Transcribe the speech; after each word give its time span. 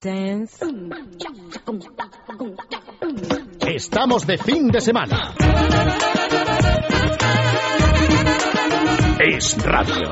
Dance. 0.00 0.66
Estamos 3.66 4.26
de 4.26 4.36
fin 4.36 4.68
de 4.68 4.80
semana. 4.80 5.34
Es 9.18 9.56
radio. 9.64 10.10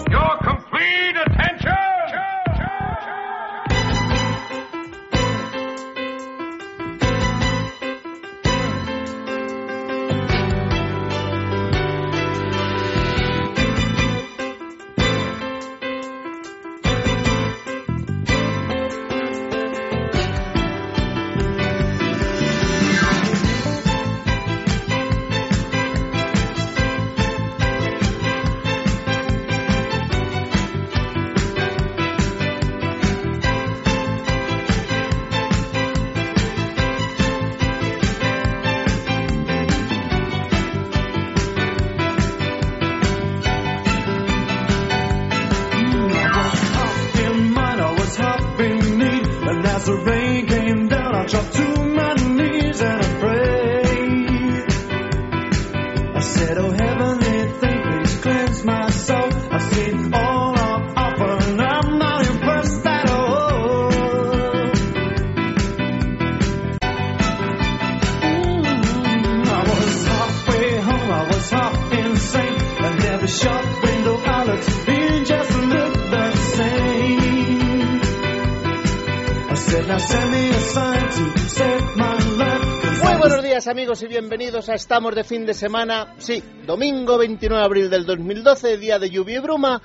Muy 83.02 83.16
buenos 83.18 83.42
días 83.42 83.68
amigos 83.68 84.02
y 84.02 84.06
bienvenidos 84.06 84.70
a 84.70 84.74
Estamos 84.74 85.14
de 85.14 85.24
fin 85.24 85.44
de 85.44 85.52
semana, 85.52 86.14
sí, 86.16 86.42
domingo 86.66 87.18
29 87.18 87.60
de 87.60 87.64
abril 87.66 87.90
del 87.90 88.06
2012, 88.06 88.78
día 88.78 88.98
de 88.98 89.10
lluvia 89.10 89.36
y 89.36 89.40
bruma, 89.40 89.82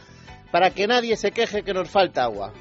para 0.51 0.69
que 0.69 0.87
nadie 0.87 1.17
se 1.17 1.31
queje 1.31 1.63
que 1.63 1.73
nos 1.73 1.89
falta 1.89 2.23
agua. 2.23 2.53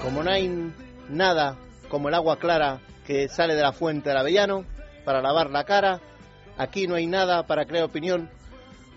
Como 0.00 0.22
no 0.22 0.30
hay 0.30 0.72
nada 1.08 1.56
como 1.88 2.08
el 2.08 2.14
agua 2.14 2.38
clara 2.38 2.78
que 3.04 3.28
sale 3.28 3.56
de 3.56 3.62
la 3.62 3.72
fuente 3.72 4.10
del 4.10 4.18
Avellano 4.18 4.64
para 5.04 5.20
lavar 5.20 5.50
la 5.50 5.64
cara, 5.64 6.00
aquí 6.56 6.86
no 6.86 6.94
hay 6.94 7.08
nada 7.08 7.48
para 7.48 7.64
crear 7.64 7.82
opinión 7.82 8.30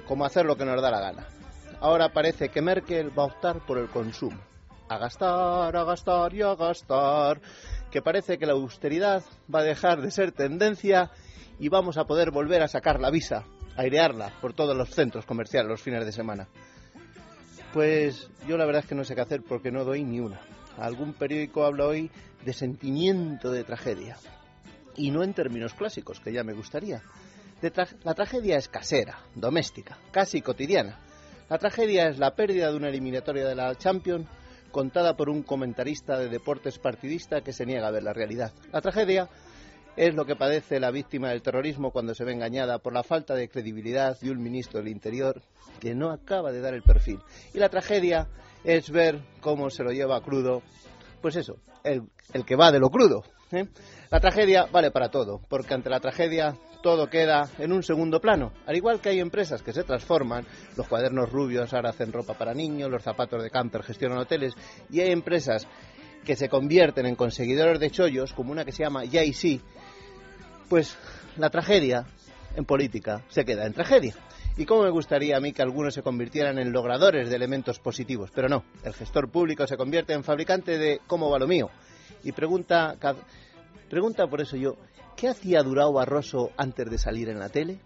como 0.07 0.25
hacer 0.25 0.45
lo 0.45 0.57
que 0.57 0.65
nos 0.65 0.79
da 0.79 0.91
la 0.91 0.99
gana. 0.99 1.27
Ahora 1.79 2.09
parece 2.09 2.49
que 2.49 2.61
Merkel 2.61 3.17
va 3.17 3.23
a 3.23 3.27
optar 3.27 3.65
por 3.65 3.79
el 3.79 3.87
consumo. 3.87 4.50
A 4.91 4.97
gastar, 4.97 5.73
a 5.73 5.83
gastar 5.85 6.33
y 6.33 6.41
a 6.41 6.53
gastar. 6.53 7.39
Que 7.89 8.01
parece 8.01 8.37
que 8.37 8.45
la 8.45 8.51
austeridad 8.51 9.23
va 9.47 9.61
a 9.61 9.63
dejar 9.63 10.01
de 10.01 10.11
ser 10.11 10.33
tendencia 10.33 11.11
y 11.59 11.69
vamos 11.69 11.97
a 11.97 12.03
poder 12.03 12.29
volver 12.29 12.61
a 12.61 12.67
sacar 12.67 12.99
la 12.99 13.09
visa, 13.09 13.45
airearla 13.77 14.33
por 14.41 14.51
todos 14.51 14.75
los 14.75 14.89
centros 14.89 15.25
comerciales 15.25 15.69
los 15.69 15.81
fines 15.81 16.05
de 16.05 16.11
semana. 16.11 16.49
Pues 17.71 18.29
yo 18.45 18.57
la 18.57 18.65
verdad 18.65 18.81
es 18.81 18.89
que 18.89 18.95
no 18.95 19.05
sé 19.05 19.15
qué 19.15 19.21
hacer 19.21 19.43
porque 19.47 19.71
no 19.71 19.85
doy 19.85 20.03
ni 20.03 20.19
una. 20.19 20.41
Algún 20.77 21.13
periódico 21.13 21.63
habla 21.63 21.85
hoy 21.85 22.11
de 22.43 22.51
sentimiento 22.51 23.49
de 23.49 23.63
tragedia. 23.63 24.17
Y 24.97 25.11
no 25.11 25.23
en 25.23 25.33
términos 25.33 25.73
clásicos, 25.73 26.19
que 26.19 26.33
ya 26.33 26.43
me 26.43 26.51
gustaría. 26.51 27.01
La 28.03 28.13
tragedia 28.13 28.57
es 28.57 28.67
casera, 28.67 29.19
doméstica, 29.35 29.97
casi 30.11 30.41
cotidiana. 30.41 30.99
La 31.49 31.57
tragedia 31.59 32.09
es 32.09 32.19
la 32.19 32.35
pérdida 32.35 32.69
de 32.69 32.75
una 32.75 32.89
eliminatoria 32.89 33.47
de 33.47 33.55
la 33.55 33.73
Champions 33.75 34.27
contada 34.71 35.15
por 35.15 35.29
un 35.29 35.43
comentarista 35.43 36.17
de 36.17 36.29
deportes 36.29 36.79
partidista 36.79 37.41
que 37.41 37.53
se 37.53 37.65
niega 37.65 37.87
a 37.87 37.91
ver 37.91 38.03
la 38.03 38.13
realidad. 38.13 38.53
La 38.71 38.81
tragedia 38.81 39.29
es 39.95 40.15
lo 40.15 40.25
que 40.25 40.35
padece 40.35 40.79
la 40.79 40.91
víctima 40.91 41.29
del 41.29 41.41
terrorismo 41.41 41.91
cuando 41.91 42.15
se 42.15 42.23
ve 42.23 42.31
engañada 42.31 42.79
por 42.79 42.93
la 42.93 43.03
falta 43.03 43.35
de 43.35 43.49
credibilidad 43.49 44.19
de 44.19 44.31
un 44.31 44.41
ministro 44.41 44.79
del 44.79 44.87
Interior 44.87 45.41
que 45.79 45.93
no 45.93 46.11
acaba 46.11 46.51
de 46.51 46.61
dar 46.61 46.73
el 46.73 46.83
perfil. 46.83 47.19
Y 47.53 47.59
la 47.59 47.69
tragedia 47.69 48.27
es 48.63 48.89
ver 48.89 49.19
cómo 49.41 49.69
se 49.69 49.83
lo 49.83 49.91
lleva 49.91 50.21
crudo, 50.21 50.61
pues 51.21 51.35
eso, 51.35 51.57
el, 51.83 52.03
el 52.33 52.45
que 52.45 52.55
va 52.55 52.71
de 52.71 52.79
lo 52.79 52.89
crudo. 52.89 53.23
¿Eh? 53.53 53.67
La 54.09 54.19
tragedia 54.19 54.65
vale 54.71 54.91
para 54.91 55.09
todo, 55.09 55.41
porque 55.49 55.73
ante 55.73 55.89
la 55.89 55.99
tragedia 55.99 56.55
todo 56.81 57.09
queda 57.09 57.49
en 57.59 57.71
un 57.71 57.83
segundo 57.83 58.19
plano. 58.19 58.51
Al 58.65 58.75
igual 58.75 58.99
que 58.99 59.09
hay 59.09 59.19
empresas 59.19 59.61
que 59.61 59.73
se 59.73 59.83
transforman, 59.83 60.45
los 60.75 60.87
cuadernos 60.87 61.31
rubios 61.31 61.73
ahora 61.73 61.91
hacen 61.91 62.11
ropa 62.11 62.33
para 62.33 62.53
niños, 62.53 62.89
los 62.89 63.03
zapatos 63.03 63.43
de 63.43 63.49
camper 63.49 63.83
gestionan 63.83 64.17
hoteles, 64.17 64.53
y 64.89 64.99
hay 64.99 65.11
empresas 65.11 65.67
que 66.25 66.35
se 66.35 66.49
convierten 66.49 67.05
en 67.05 67.15
conseguidores 67.15 67.79
de 67.79 67.91
chollos, 67.91 68.33
como 68.33 68.51
una 68.51 68.65
que 68.65 68.71
se 68.71 68.83
llama 68.83 69.05
JC, 69.05 69.61
pues 70.69 70.97
la 71.37 71.49
tragedia 71.49 72.05
en 72.55 72.65
política 72.65 73.23
se 73.29 73.45
queda 73.45 73.65
en 73.65 73.73
tragedia. 73.73 74.15
Y 74.57 74.65
cómo 74.65 74.83
me 74.83 74.89
gustaría 74.89 75.37
a 75.37 75.39
mí 75.39 75.53
que 75.53 75.61
algunos 75.61 75.93
se 75.93 76.03
convirtieran 76.03 76.59
en 76.59 76.73
logradores 76.73 77.29
de 77.29 77.35
elementos 77.35 77.79
positivos, 77.79 78.31
pero 78.35 78.49
no, 78.49 78.65
el 78.83 78.93
gestor 78.93 79.31
público 79.31 79.65
se 79.65 79.77
convierte 79.77 80.13
en 80.13 80.23
fabricante 80.23 80.77
de 80.77 80.99
cómo 81.07 81.29
va 81.29 81.39
lo 81.39 81.47
mío. 81.47 81.69
Y 82.23 82.31
pregunta, 82.31 82.95
pregunta 83.89 84.27
por 84.27 84.41
eso 84.41 84.57
yo, 84.57 84.77
¿qué 85.15 85.29
hacía 85.29 85.63
Durao 85.63 85.93
Barroso 85.93 86.51
antes 86.57 86.89
de 86.89 86.97
salir 86.97 87.29
en 87.29 87.39
la 87.39 87.49
tele? 87.49 87.79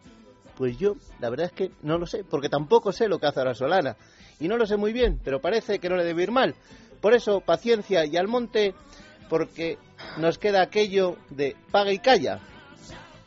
Pues 0.57 0.77
yo, 0.77 0.95
la 1.19 1.29
verdad 1.29 1.47
es 1.47 1.51
que 1.51 1.71
no 1.81 1.97
lo 1.97 2.05
sé, 2.05 2.23
porque 2.23 2.49
tampoco 2.49 2.91
sé 2.91 3.07
lo 3.07 3.19
que 3.19 3.27
hace 3.27 3.39
ahora 3.39 3.53
Solana. 3.53 3.97
Y 4.39 4.47
no 4.47 4.57
lo 4.57 4.65
sé 4.65 4.77
muy 4.77 4.93
bien, 4.93 5.19
pero 5.23 5.41
parece 5.41 5.79
que 5.79 5.89
no 5.89 5.95
le 5.95 6.03
debe 6.03 6.23
ir 6.23 6.31
mal. 6.31 6.55
Por 7.01 7.13
eso, 7.13 7.41
paciencia 7.41 8.05
y 8.05 8.17
al 8.17 8.27
monte, 8.27 8.73
porque 9.29 9.77
nos 10.17 10.37
queda 10.37 10.61
aquello 10.61 11.17
de 11.29 11.55
paga 11.71 11.91
y 11.91 11.99
calla. 11.99 12.39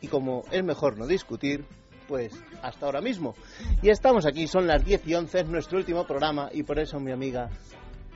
Y 0.01 0.07
como 0.07 0.43
es 0.51 0.63
mejor 0.63 0.97
no 0.97 1.07
discutir, 1.07 1.65
pues 2.07 2.33
hasta 2.63 2.85
ahora 2.85 3.01
mismo. 3.01 3.35
Y 3.81 3.89
estamos 3.89 4.25
aquí, 4.25 4.47
son 4.47 4.65
las 4.67 4.83
10 4.83 5.07
y 5.07 5.15
11, 5.15 5.39
es 5.41 5.47
nuestro 5.47 5.77
último 5.77 6.05
programa, 6.05 6.49
y 6.51 6.63
por 6.63 6.79
eso 6.79 6.99
mi 6.99 7.11
amiga 7.11 7.49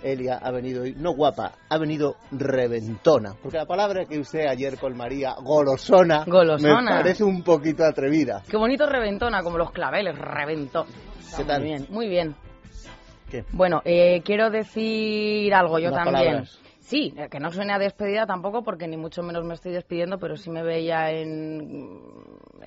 Elia 0.03 0.37
ha 0.41 0.51
venido 0.51 0.83
hoy, 0.83 0.93
no 0.97 1.13
guapa, 1.13 1.53
ha 1.69 1.77
venido 1.77 2.15
reventona. 2.31 3.33
Porque 3.41 3.57
la 3.57 3.65
palabra 3.65 4.05
que 4.05 4.19
usé 4.19 4.47
ayer 4.47 4.77
con 4.77 4.95
María, 4.95 5.35
golosona, 5.41 6.25
Golosona. 6.25 6.81
me 6.81 6.97
parece 6.97 7.23
un 7.23 7.41
poquito 7.43 7.83
atrevida. 7.85 8.43
Qué 8.49 8.57
bonito 8.57 8.85
reventona, 8.85 9.41
como 9.43 9.57
los 9.57 9.71
claveles, 9.71 10.17
reventón. 10.17 10.87
¿Qué 11.35 11.43
tal? 11.45 11.61
Muy 11.61 11.69
bien, 11.69 11.87
muy 11.89 12.07
bien. 12.07 12.35
¿Qué? 13.31 13.45
Bueno, 13.51 13.81
eh, 13.85 14.21
quiero 14.23 14.49
decir 14.51 15.53
algo 15.53 15.79
yo 15.79 15.89
Unas 15.89 16.03
también. 16.03 16.25
palabras. 16.25 16.59
Sí, 16.83 17.13
eh, 17.17 17.29
que 17.29 17.39
no 17.39 17.49
suene 17.49 17.71
a 17.73 17.79
despedida 17.79 18.25
tampoco, 18.25 18.61
porque 18.61 18.87
ni 18.89 18.97
mucho 18.97 19.23
menos 19.23 19.45
me 19.45 19.53
estoy 19.53 19.71
despidiendo, 19.71 20.17
pero 20.19 20.35
sí 20.35 20.49
me 20.49 20.63
veía 20.63 21.11
en, 21.11 22.11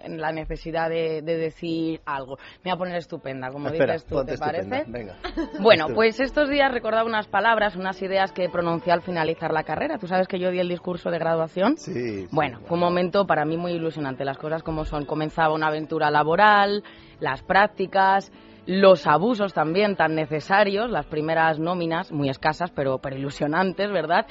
en 0.02 0.20
la 0.20 0.32
necesidad 0.32 0.88
de, 0.88 1.20
de 1.20 1.36
decir 1.36 2.00
algo. 2.06 2.38
Me 2.64 2.70
voy 2.70 2.72
a 2.72 2.76
poner 2.76 2.96
estupenda, 2.96 3.50
como 3.50 3.68
Espera, 3.68 3.92
dices 3.92 4.08
tú, 4.08 4.24
¿te 4.24 4.38
parece? 4.38 4.84
Venga. 4.88 5.16
Bueno, 5.60 5.88
pues 5.94 6.18
estos 6.18 6.48
días 6.48 6.72
recordaba 6.72 7.04
unas 7.04 7.28
palabras, 7.28 7.76
unas 7.76 8.00
ideas 8.00 8.32
que 8.32 8.48
pronuncié 8.48 8.90
al 8.92 9.02
finalizar 9.02 9.52
la 9.52 9.64
carrera. 9.64 9.98
Tú 9.98 10.06
sabes 10.06 10.28
que 10.28 10.38
yo 10.38 10.50
di 10.50 10.60
el 10.60 10.68
discurso 10.68 11.10
de 11.10 11.18
graduación. 11.18 11.76
Sí, 11.76 11.92
sí, 11.92 12.28
Bueno, 12.32 12.60
fue 12.64 12.76
un 12.76 12.84
momento 12.84 13.26
para 13.26 13.44
mí 13.44 13.58
muy 13.58 13.72
ilusionante. 13.72 14.24
Las 14.24 14.38
cosas 14.38 14.62
como 14.62 14.86
son. 14.86 15.04
Comenzaba 15.04 15.52
una 15.52 15.66
aventura 15.66 16.10
laboral, 16.10 16.82
las 17.20 17.42
prácticas, 17.42 18.32
los 18.66 19.06
abusos 19.06 19.54
también 19.54 19.94
tan 19.94 20.14
necesarios, 20.14 20.90
las 20.90 21.06
primeras 21.06 21.58
nóminas, 21.58 22.10
muy 22.10 22.28
escasas, 22.28 22.70
pero, 22.72 22.98
pero 22.98 23.16
ilusionantes, 23.16 23.90
¿verdad? 23.90 24.26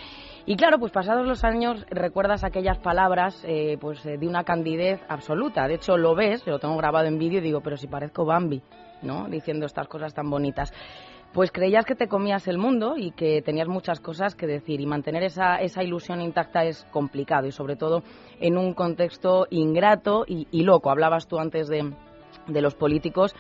Y 0.45 0.57
claro, 0.57 0.77
pues 0.77 0.91
pasados 0.91 1.25
los 1.25 1.43
años 1.43 1.85
recuerdas 1.89 2.43
aquellas 2.43 2.77
palabras 2.79 3.41
eh, 3.47 3.77
pues 3.79 4.05
eh, 4.05 4.17
de 4.17 4.27
una 4.27 4.43
candidez 4.43 5.01
absoluta. 5.07 5.67
De 5.67 5.75
hecho, 5.75 5.97
lo 5.97 6.15
ves, 6.15 6.45
lo 6.45 6.59
tengo 6.59 6.77
grabado 6.77 7.07
en 7.07 7.17
vídeo 7.17 7.39
y 7.39 7.43
digo, 7.43 7.61
pero 7.61 7.77
si 7.77 7.87
parezco 7.87 8.25
Bambi, 8.25 8.61
¿no? 9.01 9.27
Diciendo 9.29 9.65
estas 9.65 9.87
cosas 9.87 10.13
tan 10.13 10.29
bonitas. 10.29 10.73
Pues 11.33 11.51
creías 11.51 11.85
que 11.85 11.95
te 11.95 12.07
comías 12.07 12.47
el 12.47 12.57
mundo 12.57 12.95
y 12.97 13.11
que 13.11 13.41
tenías 13.41 13.67
muchas 13.67 13.99
cosas 13.99 14.35
que 14.35 14.47
decir 14.47 14.79
y 14.79 14.85
mantener 14.85 15.23
esa, 15.23 15.57
esa 15.57 15.83
ilusión 15.83 16.21
intacta 16.21 16.63
es 16.63 16.85
complicado 16.91 17.47
y 17.47 17.51
sobre 17.51 17.75
todo 17.75 18.03
en 18.39 18.57
un 18.57 18.73
contexto 18.73 19.47
ingrato 19.49 20.25
y, 20.27 20.47
y 20.51 20.63
loco. 20.63 20.91
Hablabas 20.91 21.27
tú 21.27 21.39
antes 21.39 21.67
de, 21.67 21.91
de 22.47 22.61
los 22.61 22.75
políticos. 22.75 23.35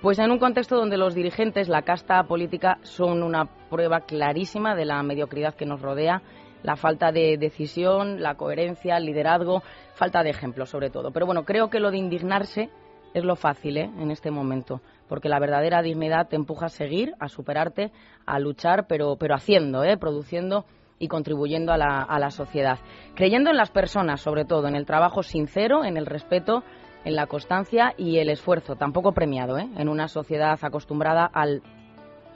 Pues 0.00 0.20
en 0.20 0.30
un 0.30 0.38
contexto 0.38 0.76
donde 0.76 0.96
los 0.96 1.12
dirigentes, 1.12 1.68
la 1.68 1.82
casta 1.82 2.22
política, 2.22 2.78
son 2.82 3.24
una 3.24 3.46
prueba 3.68 4.02
clarísima 4.02 4.76
de 4.76 4.84
la 4.84 5.02
mediocridad 5.02 5.54
que 5.54 5.66
nos 5.66 5.82
rodea, 5.82 6.22
la 6.62 6.76
falta 6.76 7.10
de 7.10 7.36
decisión, 7.36 8.22
la 8.22 8.36
coherencia, 8.36 8.96
el 8.96 9.06
liderazgo, 9.06 9.64
falta 9.94 10.22
de 10.22 10.30
ejemplo 10.30 10.66
sobre 10.66 10.90
todo. 10.90 11.10
Pero 11.10 11.26
bueno, 11.26 11.44
creo 11.44 11.68
que 11.68 11.80
lo 11.80 11.90
de 11.90 11.98
indignarse 11.98 12.70
es 13.12 13.24
lo 13.24 13.34
fácil 13.34 13.76
¿eh? 13.76 13.90
en 13.98 14.12
este 14.12 14.30
momento, 14.30 14.82
porque 15.08 15.28
la 15.28 15.40
verdadera 15.40 15.82
dignidad 15.82 16.28
te 16.28 16.36
empuja 16.36 16.66
a 16.66 16.70
seguir, 16.70 17.14
a 17.18 17.28
superarte, 17.28 17.90
a 18.24 18.38
luchar, 18.38 18.86
pero, 18.86 19.16
pero 19.16 19.34
haciendo, 19.34 19.82
¿eh? 19.82 19.96
produciendo 19.96 20.64
y 21.00 21.08
contribuyendo 21.08 21.72
a 21.72 21.76
la, 21.76 22.02
a 22.02 22.20
la 22.20 22.30
sociedad. 22.30 22.78
Creyendo 23.16 23.50
en 23.50 23.56
las 23.56 23.72
personas, 23.72 24.20
sobre 24.20 24.44
todo, 24.44 24.68
en 24.68 24.76
el 24.76 24.86
trabajo 24.86 25.24
sincero, 25.24 25.84
en 25.84 25.96
el 25.96 26.06
respeto, 26.06 26.62
en 27.08 27.16
la 27.16 27.26
constancia 27.26 27.94
y 27.96 28.18
el 28.18 28.28
esfuerzo, 28.28 28.76
tampoco 28.76 29.12
premiado, 29.12 29.56
¿eh? 29.56 29.66
en 29.78 29.88
una 29.88 30.08
sociedad 30.08 30.58
acostumbrada 30.60 31.24
al 31.24 31.62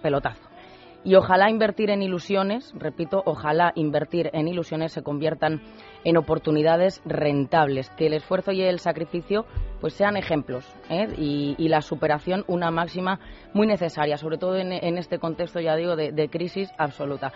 pelotazo. 0.03 0.49
Y 1.05 1.15
ojalá 1.15 1.51
invertir 1.51 1.91
en 1.91 2.01
ilusiones, 2.01 2.73
repito, 2.75 3.23
ojalá 3.27 3.73
invertir 3.75 4.31
en 4.33 4.49
ilusiones 4.49 4.93
se 4.93 5.03
conviertan 5.03 5.61
en 6.05 6.17
oportunidades 6.17 7.03
rentables, 7.05 7.91
que 7.91 8.07
el 8.07 8.15
esfuerzo 8.15 8.53
y 8.53 8.63
el 8.63 8.79
sacrificio 8.79 9.45
pues 9.83 9.93
sean 9.93 10.17
ejemplos 10.17 10.65
¿eh? 10.89 11.07
y, 11.19 11.69
la 11.69 11.83
superación 11.83 12.45
una 12.47 12.71
máxima 12.71 13.21
muy 13.53 13.67
necesaria, 13.67 14.17
sobre 14.17 14.39
todo 14.39 14.57
en, 14.57 14.73
en 14.73 14.97
este 14.97 15.19
contexto, 15.19 15.61
ya 15.61 15.77
digo, 15.77 15.97
de, 15.97 16.13
de 16.13 16.29
crisis 16.31 16.73
absoluta. 16.79 17.33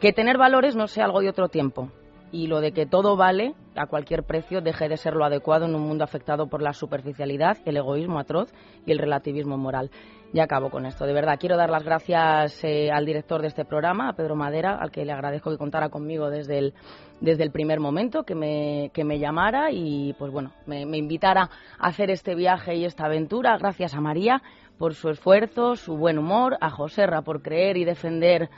Que 0.00 0.12
tener 0.12 0.38
valores 0.38 0.74
no 0.74 0.88
sea 0.88 1.04
algo 1.04 1.20
de 1.20 1.28
otro 1.28 1.48
tiempo, 1.48 1.92
y 2.32 2.46
lo 2.46 2.60
de 2.60 2.72
que 2.72 2.86
todo 2.86 3.16
vale 3.16 3.54
a 3.76 3.86
cualquier 3.86 4.24
precio 4.24 4.60
deje 4.60 4.88
de 4.88 4.96
ser 4.96 5.14
lo 5.14 5.24
adecuado 5.24 5.66
en 5.66 5.74
un 5.74 5.82
mundo 5.82 6.04
afectado 6.04 6.48
por 6.48 6.62
la 6.62 6.72
superficialidad, 6.72 7.58
el 7.64 7.76
egoísmo 7.76 8.18
atroz 8.18 8.52
y 8.86 8.92
el 8.92 8.98
relativismo 8.98 9.56
moral. 9.56 9.90
Ya 10.32 10.44
acabo 10.44 10.70
con 10.70 10.86
esto. 10.86 11.06
De 11.06 11.12
verdad, 11.12 11.38
quiero 11.40 11.56
dar 11.56 11.70
las 11.70 11.82
gracias 11.82 12.62
eh, 12.62 12.90
al 12.92 13.04
director 13.04 13.42
de 13.42 13.48
este 13.48 13.64
programa, 13.64 14.08
a 14.08 14.12
Pedro 14.12 14.36
Madera, 14.36 14.76
al 14.80 14.92
que 14.92 15.04
le 15.04 15.12
agradezco 15.12 15.50
que 15.50 15.58
contara 15.58 15.88
conmigo 15.88 16.30
desde 16.30 16.58
el, 16.58 16.74
desde 17.20 17.42
el 17.42 17.50
primer 17.50 17.80
momento, 17.80 18.22
que 18.22 18.36
me, 18.36 18.92
que 18.94 19.02
me 19.02 19.18
llamara 19.18 19.72
y, 19.72 20.14
pues 20.18 20.30
bueno, 20.30 20.52
me, 20.66 20.86
me 20.86 20.98
invitara 20.98 21.50
a 21.80 21.88
hacer 21.88 22.10
este 22.10 22.36
viaje 22.36 22.76
y 22.76 22.84
esta 22.84 23.06
aventura. 23.06 23.58
Gracias 23.58 23.92
a 23.94 24.00
María 24.00 24.40
por 24.78 24.94
su 24.94 25.08
esfuerzo, 25.10 25.74
su 25.74 25.96
buen 25.96 26.16
humor, 26.16 26.56
a 26.60 26.70
Joserra 26.70 27.22
por 27.22 27.42
creer 27.42 27.76
y 27.76 27.84
defender 27.84 28.50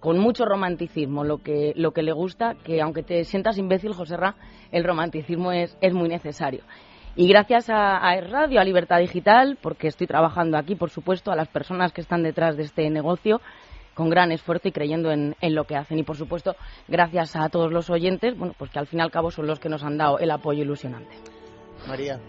con 0.00 0.18
mucho 0.18 0.44
romanticismo 0.44 1.24
lo 1.24 1.38
que, 1.38 1.72
lo 1.76 1.92
que 1.92 2.02
le 2.02 2.12
gusta, 2.12 2.54
que 2.64 2.80
aunque 2.80 3.02
te 3.02 3.24
sientas 3.24 3.58
imbécil, 3.58 3.92
Joserra, 3.92 4.36
el 4.72 4.84
romanticismo 4.84 5.52
es, 5.52 5.76
es 5.80 5.94
muy 5.94 6.08
necesario. 6.08 6.62
Y 7.14 7.28
gracias 7.28 7.70
a, 7.70 7.96
a 7.96 8.20
Radio, 8.20 8.60
a 8.60 8.64
Libertad 8.64 8.98
Digital, 8.98 9.58
porque 9.62 9.88
estoy 9.88 10.06
trabajando 10.06 10.58
aquí, 10.58 10.74
por 10.74 10.90
supuesto, 10.90 11.32
a 11.32 11.36
las 11.36 11.48
personas 11.48 11.92
que 11.92 12.02
están 12.02 12.22
detrás 12.22 12.56
de 12.56 12.64
este 12.64 12.90
negocio 12.90 13.40
con 13.94 14.10
gran 14.10 14.30
esfuerzo 14.30 14.68
y 14.68 14.72
creyendo 14.72 15.10
en, 15.10 15.34
en, 15.40 15.54
lo 15.54 15.64
que 15.64 15.74
hacen. 15.74 15.98
Y, 15.98 16.02
por 16.02 16.18
supuesto, 16.18 16.54
gracias 16.86 17.34
a 17.34 17.48
todos 17.48 17.72
los 17.72 17.88
oyentes, 17.88 18.36
bueno, 18.36 18.54
pues 18.58 18.70
que 18.70 18.78
al 18.78 18.86
fin 18.86 18.98
y 18.98 19.02
al 19.02 19.10
cabo 19.10 19.30
son 19.30 19.46
los 19.46 19.58
que 19.58 19.70
nos 19.70 19.82
han 19.82 19.96
dado 19.96 20.18
el 20.18 20.30
apoyo 20.30 20.62
ilusionante. 20.62 21.16
María. 21.88 22.20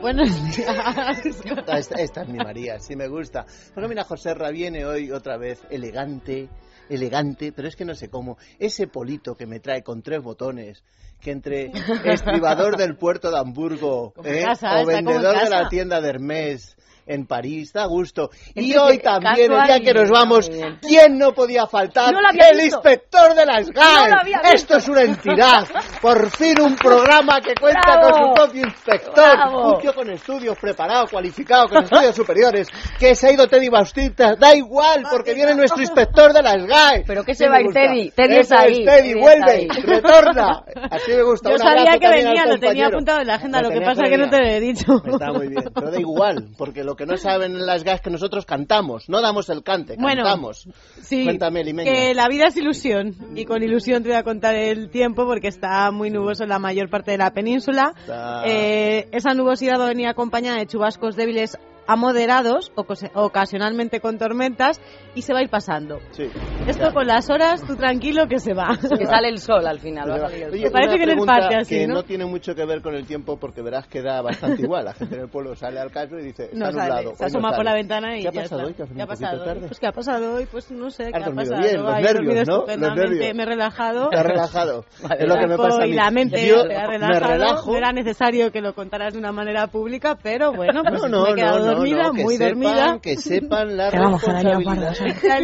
Buenos 0.00 0.28
días. 0.56 1.26
Esta, 1.26 1.78
esta, 1.78 2.00
esta 2.00 2.22
es 2.22 2.28
mi 2.28 2.38
María, 2.38 2.78
sí 2.78 2.94
me 2.94 3.08
gusta. 3.08 3.44
Bueno, 3.74 3.88
mira, 3.88 4.04
José 4.04 4.32
Ra 4.34 4.50
viene 4.50 4.84
hoy 4.86 5.10
otra 5.10 5.36
vez 5.36 5.66
elegante, 5.70 6.48
elegante, 6.90 7.52
pero 7.52 7.68
es 7.68 7.76
que 7.76 7.84
no 7.84 7.94
sé 7.94 8.10
cómo. 8.10 8.36
Ese 8.58 8.86
polito 8.86 9.34
que 9.34 9.46
me 9.46 9.60
trae 9.60 9.82
con 9.82 10.02
tres 10.02 10.22
botones, 10.22 10.82
que 11.20 11.30
entre 11.30 11.70
estribador 12.04 12.76
del 12.76 12.96
puerto 12.96 13.30
de 13.30 13.38
Hamburgo 13.38 14.12
¿eh? 14.24 14.42
casa, 14.44 14.82
o 14.82 14.86
vendedor 14.86 15.42
de 15.44 15.50
la 15.50 15.68
tienda 15.68 16.00
de 16.00 16.08
Hermès 16.08 16.76
en 17.10 17.26
París, 17.26 17.72
da 17.72 17.86
gusto. 17.86 18.30
Y 18.54 18.76
hoy 18.76 18.98
también, 18.98 19.52
el 19.52 19.62
día 19.66 19.80
que 19.80 19.92
nos 19.92 20.10
vamos, 20.10 20.50
¿quién 20.80 21.18
no 21.18 21.32
podía 21.32 21.66
faltar? 21.66 22.12
No 22.12 22.20
el 22.20 22.56
visto. 22.56 22.76
inspector 22.76 23.34
de 23.34 23.46
las 23.46 23.68
GAE. 23.70 24.10
No 24.10 24.50
Esto 24.52 24.76
es 24.76 24.88
una 24.88 25.02
entidad. 25.02 25.66
Por 26.00 26.30
fin 26.30 26.60
un 26.60 26.76
programa 26.76 27.40
que 27.40 27.54
cuenta 27.60 27.80
Bravo. 27.84 28.10
con 28.10 28.12
su 28.14 28.34
propio 28.34 28.62
inspector. 28.62 29.36
Bravo. 29.36 29.74
Un 29.74 29.80
tío 29.80 29.94
con 29.94 30.10
estudios, 30.10 30.56
preparado, 30.58 31.06
cualificado, 31.10 31.68
con 31.68 31.82
estudios 31.84 32.14
superiores, 32.14 32.68
que 32.98 33.14
se 33.14 33.28
ha 33.28 33.32
ido 33.32 33.46
Teddy 33.46 33.68
Bautista. 33.68 34.34
Da 34.38 34.54
igual, 34.54 35.02
porque 35.10 35.34
viene 35.34 35.54
nuestro 35.54 35.82
inspector 35.82 36.32
de 36.32 36.42
las 36.42 36.64
GAE. 36.64 37.04
Pero 37.06 37.24
que 37.24 37.34
se 37.34 37.48
va 37.48 37.56
a 37.56 37.60
ir. 37.60 37.72
Teddy. 37.72 38.10
Teddy 38.10 38.36
está 38.36 38.60
ahí. 38.60 38.84
es 38.84 38.86
Teddy, 38.86 39.14
vuelve, 39.14 39.66
está 39.66 39.82
retorna. 39.86 40.62
Así 40.90 41.12
me 41.12 41.22
gusta. 41.22 41.50
Yo 41.50 41.56
Un 41.56 41.60
sabía 41.60 41.98
que 41.98 42.08
venía, 42.08 42.46
lo 42.46 42.58
tenía 42.58 42.86
apuntado 42.86 43.20
en 43.20 43.26
la 43.26 43.34
agenda, 43.34 43.62
lo 43.62 43.68
que 43.68 43.74
tenía 43.74 43.88
pasa 43.88 44.02
que 44.04 44.16
no 44.16 44.28
te 44.28 44.38
lo 44.38 44.46
he 44.46 44.60
dicho. 44.60 44.92
Está 45.04 45.32
muy 45.32 45.48
bien, 45.48 45.64
pero 45.74 45.90
da 45.90 46.00
igual, 46.00 46.48
porque 46.56 46.84
lo 46.84 46.94
que 47.00 47.06
no 47.06 47.16
saben 47.16 47.52
en 47.56 47.66
las 47.66 47.82
GAE 47.82 47.94
es 47.96 48.00
que 48.02 48.10
nosotros 48.10 48.44
cantamos, 48.46 49.08
no 49.08 49.20
damos 49.20 49.48
el 49.50 49.62
cante, 49.62 49.96
Bueno, 49.98 50.22
cantamos. 50.22 50.68
Sí, 51.02 51.24
Cuéntame, 51.24 51.64
Limeña. 51.64 51.90
que 51.90 52.14
la 52.14 52.28
vida 52.28 52.46
es 52.48 52.56
ilusión 52.56 53.14
y 53.34 53.44
con 53.46 53.62
ilusión 53.62 54.02
te 54.02 54.10
voy 54.10 54.18
a 54.18 54.22
contar 54.22 54.54
el 54.54 54.90
tiempo 54.90 55.24
porque 55.26 55.48
está 55.48 55.90
muy 55.90 56.10
nuboso 56.10 56.42
en 56.42 56.50
la 56.50 56.58
mayor 56.58 56.90
parte 56.90 57.10
de 57.12 57.18
la 57.18 57.32
península. 57.32 57.94
Está- 57.98 58.42
Eh, 58.46 59.08
esa 59.12 59.34
nubosidad 59.34 59.78
va 59.80 59.86
a 59.86 59.88
venir 59.88 60.06
acompañada 60.08 60.58
de 60.58 60.66
chubascos 60.66 61.16
débiles 61.16 61.56
a 61.86 61.96
moderados, 61.96 62.70
ocasionalmente 63.14 64.00
con 64.00 64.16
tormentas, 64.18 64.80
y 65.14 65.22
se 65.22 65.32
va 65.32 65.40
a 65.40 65.42
ir 65.42 65.48
pasando. 65.48 65.98
Sí. 66.12 66.28
Esto 66.70 66.92
con 66.94 67.06
las 67.06 67.28
horas, 67.30 67.62
tú 67.66 67.76
tranquilo 67.76 68.26
que 68.28 68.38
se 68.38 68.54
va. 68.54 68.76
Que 69.00 69.06
sale 69.06 69.28
el 69.28 69.38
sol 69.38 69.66
al 69.66 69.78
final. 69.80 70.10
va 70.10 70.14
a 70.16 70.18
salir 70.28 70.44
el 70.44 70.50
Oye, 70.52 70.62
sol. 70.62 70.64
Me 70.64 70.70
parece 70.70 70.96
que 70.96 71.02
en 71.04 71.10
el 71.18 71.26
parque 71.26 71.54
así, 71.56 71.74
que 71.78 71.86
¿no? 71.86 72.02
tiene 72.02 72.24
mucho 72.26 72.54
que 72.54 72.64
ver 72.64 72.82
con 72.82 72.94
el 72.94 73.06
tiempo 73.06 73.38
porque 73.38 73.62
verás 73.62 73.86
que 73.86 74.02
da 74.02 74.20
bastante 74.22 74.62
igual. 74.62 74.84
La 74.84 74.92
gente 74.94 75.14
en 75.16 75.22
el 75.22 75.28
pueblo 75.28 75.54
sale 75.56 75.80
al 75.80 75.90
caso 75.90 76.18
y 76.18 76.22
dice, 76.24 76.44
está 76.44 76.56
No 76.58 76.66
sale, 76.66 76.78
nublado. 76.82 77.02
se 77.02 77.08
hoy 77.08 77.16
no 77.20 77.26
asoma 77.26 77.56
por 77.56 77.64
la 77.64 77.74
ventana 77.74 78.18
y 78.18 78.22
¿Qué 78.22 78.28
ha 78.28 78.32
ya 78.32 78.42
pasado 78.42 78.68
está. 78.68 78.82
hoy? 78.84 78.88
¿Qué 78.94 79.02
ha 79.02 79.06
pasado? 79.06 79.44
tarde? 79.44 79.66
Pues 79.66 79.80
¿qué 79.80 79.86
ha 79.86 79.92
pasado 79.92 80.34
hoy? 80.34 80.46
Pues 80.50 80.70
no 80.70 80.90
sé, 80.90 81.10
¿qué 81.10 81.18
Has 81.18 81.26
ha 81.28 81.30
pasado? 81.32 81.60
bien, 81.60 81.82
los 81.82 82.00
nervios, 82.00 82.48
¿no? 82.48 82.64
Los 82.66 82.96
nervios. 82.96 83.34
me 83.34 83.42
he 83.42 83.46
relajado. 83.46 84.04
Está 84.10 84.22
relajado. 84.22 84.84
Vale, 85.02 85.16
es 85.22 85.28
lo 85.28 85.34
que 85.36 85.46
me 85.46 85.56
pasa 85.56 85.82
a 85.82 85.86
mí. 85.86 85.90
y 85.90 85.94
la 85.94 86.10
mente 86.10 86.46
Yo 86.46 86.62
se 86.62 86.76
ha 86.76 86.86
me 86.88 86.98
relajado. 86.98 87.32
relajo. 87.32 87.70
No 87.72 87.78
era 87.78 87.92
necesario 87.92 88.50
que 88.52 88.60
lo 88.60 88.74
contaras 88.74 89.12
de 89.14 89.18
una 89.18 89.32
manera 89.32 89.66
pública, 89.68 90.16
pero 90.22 90.52
bueno, 90.52 90.82
pues 90.82 91.02
No, 91.02 91.08
no, 91.08 91.24
me 91.24 91.30
he 91.30 91.34
quedado 91.34 91.58
no, 91.60 91.64
no, 91.66 91.72
dormida, 91.74 92.02
no, 92.04 92.12
muy 92.14 92.36
dormida. 92.36 92.98
Que 93.02 93.16
sepan 93.16 93.76
la 93.76 93.90
responsabilidad. 93.90 94.94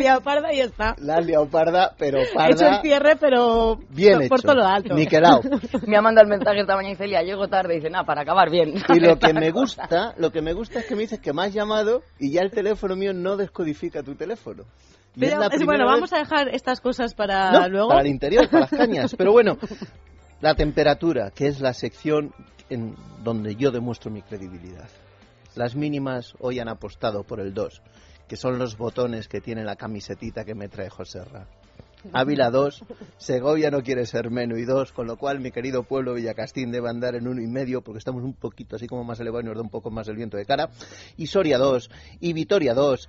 La 0.07 0.21
parda 0.21 0.53
y 0.53 0.59
ya 0.59 0.65
está. 0.65 0.95
La 1.17 1.21
has 1.21 1.27
liado 1.27 1.47
parda, 1.49 1.95
pero 1.97 2.19
He 2.19 2.25
hecho 2.25 2.35
parda 2.35 2.77
el 2.77 2.83
cierre, 2.83 3.17
pero 3.17 3.79
bien 3.89 4.15
por, 4.15 4.23
hecho. 4.23 4.29
por 4.29 4.43
todo 4.43 4.55
lo 4.57 4.67
alto. 4.67 4.95
Niquelao. 4.95 5.41
Me 5.87 5.97
ha 5.97 6.03
mandado 6.03 6.25
el 6.25 6.31
mensaje 6.31 6.61
esta 6.61 6.77
mañana 6.77 6.93
y 6.93 6.97
Celia, 6.97 7.23
llego 7.23 7.49
tarde. 7.49 7.75
Y 7.75 7.77
dice, 7.79 7.89
nada, 7.89 8.05
para 8.05 8.21
acabar 8.23 8.51
bien. 8.51 8.75
Y 8.95 9.01
lo 9.01 9.19
que 9.19 9.33
me 9.35 9.51
gusta, 9.51 10.15
lo 10.19 10.31
que 10.31 10.43
me 10.43 10.53
gusta 10.53 10.81
es 10.81 10.87
que 10.87 10.95
me 10.95 11.03
dices 11.03 11.19
que 11.21 11.33
me 11.33 11.43
has 11.45 11.55
llamado 11.55 12.03
y 12.19 12.33
ya 12.33 12.43
el 12.43 12.51
teléfono 12.51 12.97
mío 12.97 13.15
no 13.15 13.37
descodifica 13.37 14.03
tu 14.03 14.15
teléfono. 14.15 14.65
Y 15.15 15.21
Pero, 15.21 15.43
es 15.45 15.65
bueno, 15.65 15.85
vez- 15.87 15.95
vamos 15.95 16.13
a 16.13 16.19
dejar 16.19 16.49
estas 16.49 16.81
cosas 16.83 17.15
para 17.15 17.51
No, 17.51 17.69
luego. 17.69 17.89
para 17.89 18.03
el 18.03 18.09
interior, 18.09 18.49
para 18.51 18.61
las 18.63 18.71
cañas. 18.71 19.15
Pero 19.19 19.33
bueno, 19.33 19.57
la 20.43 20.55
temperatura, 20.55 21.31
que 21.31 21.47
es 21.47 21.61
la 21.61 21.73
sección 21.73 22.33
en 22.69 22.95
donde 23.25 23.55
yo 23.57 23.71
demuestro 23.71 24.11
mi 24.11 24.21
credibilidad. 24.21 24.89
Las 25.55 25.75
mínimas 25.75 26.35
hoy 26.41 26.59
han 26.61 26.69
apostado 26.69 27.23
por 27.25 27.41
el 27.41 27.55
2, 27.55 27.81
que 28.29 28.37
son 28.37 28.59
los 28.59 28.77
botones 28.77 29.29
que 29.29 29.41
tiene 29.41 29.65
la 29.65 29.77
camisetita 29.77 30.45
que 30.45 30.55
me 30.55 30.69
trae 30.69 30.91
José 30.91 31.25
Ra. 31.25 31.47
Ávila 32.13 32.51
2, 32.51 32.85
Segovia 33.17 33.71
no 33.71 33.83
quiere 33.83 34.07
ser 34.07 34.31
menos 34.31 34.59
y 34.59 34.65
2, 34.65 34.93
con 34.93 35.07
lo 35.07 35.17
cual 35.17 35.41
mi 35.41 35.51
querido 35.51 35.83
pueblo 35.83 36.15
Villacastín 36.15 36.71
debe 36.71 36.89
andar 36.89 37.15
en 37.15 37.27
uno 37.27 37.43
y 37.43 37.47
medio 37.47 37.83
porque 37.83 37.99
estamos 37.99 38.23
un 38.23 38.35
poquito 38.35 38.77
así 38.77 38.87
como 38.87 39.05
más 39.05 39.19
elevados 39.21 39.45
y 39.45 39.47
nos 39.49 39.57
da 39.57 39.63
un 39.63 39.71
poco 39.71 39.91
más 39.91 40.07
el 40.09 40.17
viento 40.17 40.37
de 40.37 40.45
cara. 40.45 40.71
Y 41.17 41.27
Soria 41.27 41.59
2, 41.59 41.91
y 42.21 42.33
Vitoria 42.33 42.75
2, 42.75 43.09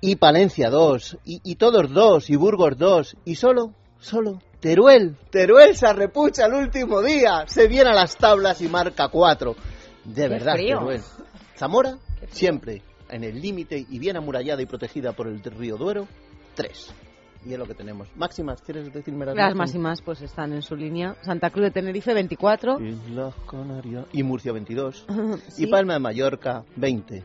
y 0.00 0.16
Palencia 0.16 0.70
2, 0.70 1.18
y, 1.24 1.40
y 1.44 1.56
todos 1.56 1.92
2, 1.92 2.30
y 2.30 2.36
Burgos 2.36 2.76
2, 2.76 3.16
y 3.24 3.34
solo, 3.36 3.74
solo 4.00 4.40
Teruel. 4.60 5.16
Teruel 5.30 5.76
se 5.76 5.86
arrepucha 5.86 6.46
el 6.46 6.54
último 6.54 7.02
día, 7.02 7.44
se 7.46 7.68
viene 7.68 7.90
a 7.90 7.94
las 7.94 8.16
tablas 8.16 8.60
y 8.62 8.68
marca 8.68 9.08
4. 9.08 9.54
De 10.04 10.22
Qué 10.22 10.28
verdad, 10.28 10.54
frío. 10.54 10.78
Teruel. 10.78 11.02
Zamora, 11.56 11.98
siempre 12.30 12.82
en 13.12 13.24
el 13.24 13.40
límite 13.40 13.84
y 13.88 13.98
bien 13.98 14.16
amurallada 14.16 14.60
y 14.62 14.66
protegida 14.66 15.12
por 15.12 15.28
el 15.28 15.40
río 15.42 15.76
Duero, 15.76 16.06
3. 16.54 16.94
Y 17.44 17.52
es 17.52 17.58
lo 17.58 17.66
que 17.66 17.74
tenemos. 17.74 18.08
Máximas, 18.16 18.62
¿quieres 18.62 18.92
decirme 18.92 19.26
las, 19.26 19.34
Las 19.34 19.54
máximas 19.54 20.00
pues 20.00 20.22
están 20.22 20.52
en 20.52 20.62
su 20.62 20.76
línea. 20.76 21.16
Santa 21.22 21.50
Cruz 21.50 21.64
de 21.64 21.70
Tenerife 21.72 22.14
24. 22.14 22.80
Islas 22.80 23.34
Canarias. 23.50 24.06
Y 24.12 24.22
Murcia 24.22 24.52
22. 24.52 25.06
Sí. 25.48 25.64
Y 25.64 25.66
Palma 25.66 25.94
de 25.94 25.98
Mallorca 25.98 26.64
20. 26.76 27.24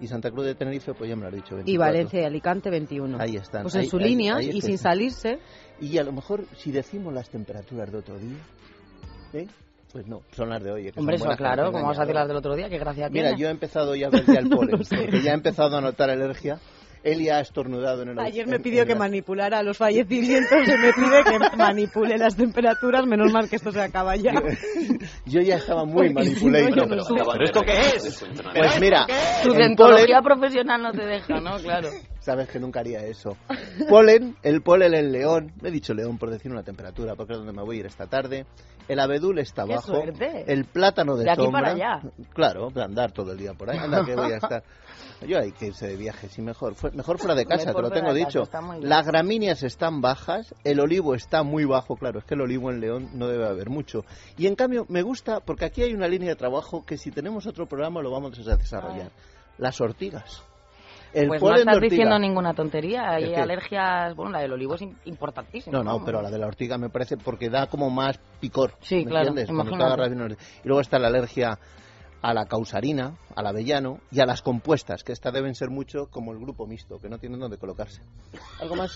Y 0.00 0.06
Santa 0.06 0.30
Cruz 0.30 0.46
de 0.46 0.54
Tenerife, 0.54 0.94
pues 0.94 1.10
ya 1.10 1.16
me 1.16 1.22
lo 1.22 1.28
has 1.28 1.34
dicho, 1.34 1.56
24. 1.56 1.72
Y 1.72 1.76
Valencia 1.76 2.20
y 2.20 2.24
Alicante 2.24 2.70
21. 2.70 3.18
Ahí 3.20 3.34
están. 3.34 3.62
Pues 3.62 3.74
en 3.74 3.80
Ahí- 3.80 3.88
su 3.88 3.96
ahí- 3.98 4.04
línea 4.04 4.36
ahí 4.36 4.50
y 4.54 4.60
sin 4.60 4.78
salirse. 4.78 5.40
Y 5.80 5.98
a 5.98 6.04
lo 6.04 6.12
mejor, 6.12 6.44
si 6.56 6.70
decimos 6.70 7.12
las 7.12 7.28
temperaturas 7.28 7.90
de 7.90 7.98
otro 7.98 8.16
día, 8.16 8.36
¿eh? 9.32 9.48
Pues 9.92 10.06
no, 10.06 10.22
son 10.32 10.50
las 10.50 10.62
de 10.62 10.70
hoy. 10.72 10.88
¿eh? 10.88 10.92
que 10.92 11.00
Hombre, 11.00 11.16
eso 11.16 11.28
que 11.28 11.36
claro, 11.36 11.72
como 11.72 11.86
vas 11.86 11.98
a 11.98 12.02
decir 12.02 12.14
las 12.14 12.28
del 12.28 12.36
otro 12.36 12.54
día, 12.54 12.68
qué 12.68 12.78
gracia 12.78 13.08
Mira, 13.08 13.28
tiene. 13.28 13.40
yo 13.40 13.48
he 13.48 13.50
empezado 13.50 13.94
ya 13.94 14.08
a 14.08 14.10
ver 14.10 14.26
ya 14.26 14.40
el 14.40 14.48
polen, 14.48 14.78
porque 14.88 15.22
ya 15.22 15.30
he 15.32 15.34
empezado 15.34 15.76
a 15.76 15.80
notar 15.80 16.10
alergia. 16.10 16.58
Eli 17.12 17.28
ha 17.30 17.40
estornudado 17.40 18.02
en 18.02 18.08
el 18.10 18.18
Ayer 18.18 18.46
me 18.46 18.60
pidió 18.60 18.82
en 18.82 18.88
que 18.88 18.94
la- 18.94 18.98
manipulara 19.00 19.62
los 19.62 19.76
fallecimientos 19.78 20.58
y 20.66 20.70
me 20.70 20.92
pide 20.92 21.24
que 21.24 21.56
manipule 21.56 22.18
las 22.18 22.36
temperaturas. 22.36 23.06
Menos 23.06 23.32
mal 23.32 23.48
que 23.48 23.56
esto 23.56 23.72
se 23.72 23.80
acaba 23.80 24.16
ya. 24.16 24.32
Yo 25.26 25.40
ya 25.40 25.56
estaba 25.56 25.84
muy 25.84 26.12
Porque 26.12 26.30
si 26.30 26.44
no, 26.46 26.52
manipulado. 26.52 27.30
¿Pero 27.32 27.44
esto 27.44 27.60
qué 27.62 27.78
es? 27.96 28.24
Pues 28.54 28.80
mira, 28.80 29.06
Tu 29.42 29.52
dentología 29.52 30.20
polen, 30.20 30.24
profesional 30.40 30.82
no 30.82 30.92
te 30.92 31.04
deja, 31.06 31.40
¿no? 31.40 31.56
Claro. 31.58 31.88
Sabes 32.20 32.48
que 32.48 32.58
nunca 32.60 32.80
haría 32.80 33.00
eso. 33.06 33.36
Polen, 33.88 34.36
el 34.42 34.60
polen 34.62 34.92
en 34.94 35.12
León, 35.12 35.52
me 35.62 35.70
he 35.70 35.72
dicho 35.72 35.94
León 35.94 36.18
por 36.18 36.30
decir 36.30 36.50
una 36.52 36.62
temperatura, 36.62 37.14
porque 37.14 37.32
es 37.32 37.38
donde 37.38 37.52
me 37.54 37.62
voy 37.62 37.76
a 37.76 37.80
ir 37.80 37.86
esta 37.86 38.06
tarde. 38.06 38.44
El 38.86 39.00
abedul 39.00 39.38
está 39.38 39.64
¡Qué 39.64 39.72
abajo. 39.74 40.02
El 40.46 40.64
plátano 40.64 41.16
de, 41.16 41.24
De 41.24 41.30
aquí 41.30 41.42
sombra. 41.42 41.60
para 41.62 41.72
allá. 41.74 42.00
Claro, 42.34 42.68
de 42.70 42.82
andar 42.82 43.12
todo 43.12 43.32
el 43.32 43.38
día 43.38 43.52
por 43.54 43.70
ahí. 43.70 43.78
Anda, 43.78 44.04
que 44.04 44.14
voy 44.14 44.32
a 44.32 44.36
estar. 44.36 44.62
Yo 45.26 45.38
hay 45.38 45.52
que 45.52 45.66
irse 45.66 45.86
de 45.86 45.96
viaje, 45.96 46.28
sí, 46.28 46.40
mejor. 46.42 46.74
Fue- 46.74 46.90
mejor 46.92 47.18
fuera 47.18 47.34
de 47.34 47.44
casa, 47.46 47.66
Mejor 47.66 47.82
te 47.84 47.88
lo 47.88 47.94
tengo 47.94 48.06
casa, 48.08 48.18
dicho. 48.18 48.48
Las 48.86 49.06
gramíneas 49.06 49.62
están 49.62 50.00
bajas, 50.00 50.54
el 50.64 50.80
olivo 50.80 51.14
está 51.14 51.42
muy 51.42 51.64
bajo, 51.64 51.96
claro, 51.96 52.18
es 52.20 52.24
que 52.24 52.34
el 52.34 52.40
olivo 52.42 52.70
en 52.70 52.80
León 52.80 53.10
no 53.14 53.26
debe 53.26 53.46
haber 53.46 53.68
mucho. 53.70 54.04
Y 54.36 54.46
en 54.46 54.54
cambio, 54.54 54.86
me 54.88 55.02
gusta, 55.02 55.40
porque 55.40 55.64
aquí 55.64 55.82
hay 55.82 55.92
una 55.94 56.06
línea 56.08 56.28
de 56.30 56.36
trabajo 56.36 56.84
que 56.86 56.96
si 56.98 57.10
tenemos 57.10 57.46
otro 57.46 57.66
programa 57.66 58.00
lo 58.02 58.10
vamos 58.10 58.38
a 58.38 58.56
desarrollar. 58.56 59.10
Las 59.58 59.80
ortigas. 59.80 60.42
El 61.12 61.28
pues 61.28 61.40
no 61.42 61.54
estás 61.56 61.74
ortiga. 61.76 61.90
diciendo 61.90 62.18
ninguna 62.18 62.52
tontería. 62.52 63.08
Hay 63.10 63.34
alergias. 63.34 64.14
Bueno, 64.14 64.32
la 64.32 64.40
del 64.40 64.52
olivo 64.52 64.74
es 64.74 64.82
im- 64.82 64.94
importantísima. 65.06 65.78
No, 65.78 65.82
no, 65.82 66.04
pero 66.04 66.20
la 66.20 66.30
de 66.30 66.36
la 66.38 66.46
ortiga 66.46 66.76
me 66.76 66.90
parece 66.90 67.16
porque 67.16 67.48
da 67.48 67.66
como 67.66 67.88
más 67.88 68.18
picor. 68.38 68.74
Sí, 68.82 68.96
¿me 68.96 69.04
claro, 69.06 69.28
entiendes? 69.28 69.46
Cuando 69.46 69.64
te 69.64 69.68
imagínate. 69.70 69.86
agarras 69.94 70.10
bien 70.10 70.22
una- 70.22 70.34
Y 70.34 70.68
luego 70.68 70.80
está 70.82 70.98
la 70.98 71.08
alergia 71.08 71.58
a 72.20 72.34
la 72.34 72.46
causarina, 72.46 73.16
al 73.36 73.46
avellano 73.46 73.98
y 74.10 74.20
a 74.20 74.26
las 74.26 74.42
compuestas, 74.42 75.04
que 75.04 75.12
estas 75.12 75.32
deben 75.32 75.54
ser 75.54 75.70
mucho 75.70 76.08
como 76.10 76.32
el 76.32 76.38
grupo 76.38 76.66
mixto, 76.66 76.98
que 76.98 77.08
no 77.08 77.18
tienen 77.18 77.38
dónde 77.38 77.58
colocarse. 77.58 78.02
¿Algo 78.60 78.74
más? 78.76 78.92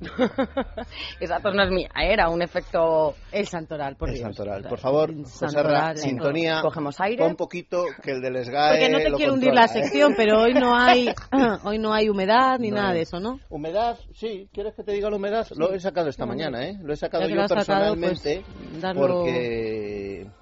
Esa 1.20 1.40
tos 1.40 1.54
no 1.54 1.62
es 1.62 1.70
mía, 1.70 1.88
era 1.96 2.28
un 2.28 2.42
efecto. 2.42 3.14
El 3.32 3.46
santoral, 3.46 3.96
por 3.96 4.08
el 4.08 4.16
Dios. 4.16 4.24
santoral. 4.24 4.64
Por 4.64 4.78
favor, 4.78 5.10
El 5.10 5.24
Joserra, 5.24 5.88
venga. 5.88 5.96
sintonía. 5.96 6.60
Cogemos 6.62 7.00
aire. 7.00 7.22
Pon 7.24 7.36
poquito 7.36 7.84
que 8.02 8.12
el 8.12 8.20
del 8.20 8.44
SGAE 8.44 8.70
Porque 8.70 8.88
no 8.90 8.98
te 8.98 9.12
quiero 9.16 9.34
hundir 9.34 9.54
la 9.54 9.64
¿eh? 9.64 9.68
sección, 9.68 10.14
pero 10.16 10.40
hoy 10.42 10.54
no 10.54 10.76
hay 10.76 11.08
hoy 11.64 11.78
no 11.78 11.92
hay 11.92 12.08
humedad 12.08 12.58
ni 12.58 12.70
No 12.70 12.76
nada 12.76 12.88
hay. 12.90 12.96
de 12.96 13.02
eso, 13.02 13.20
¿no? 13.20 13.38
Humedad, 13.50 13.98
sí, 14.14 14.48
¿quieres 14.52 14.74
que 14.74 14.82
te 14.82 14.92
diga 14.92 15.10
la 15.10 15.16
humedad? 15.16 15.46
Lo 15.56 15.72
he 15.72 15.80
sacado 15.80 16.08
esta 16.08 16.26
mañana, 16.26 16.64
¿eh? 16.66 16.76
Lo 16.82 16.92
he 16.92 16.96
sacado 16.96 17.26
Ya 17.28 17.34
yo 17.34 17.42
has 17.42 17.48
sacado, 17.48 17.94
pues, 17.96 18.20
personalmente 18.20 18.44
darlo- 18.80 19.00
porque 19.08 19.77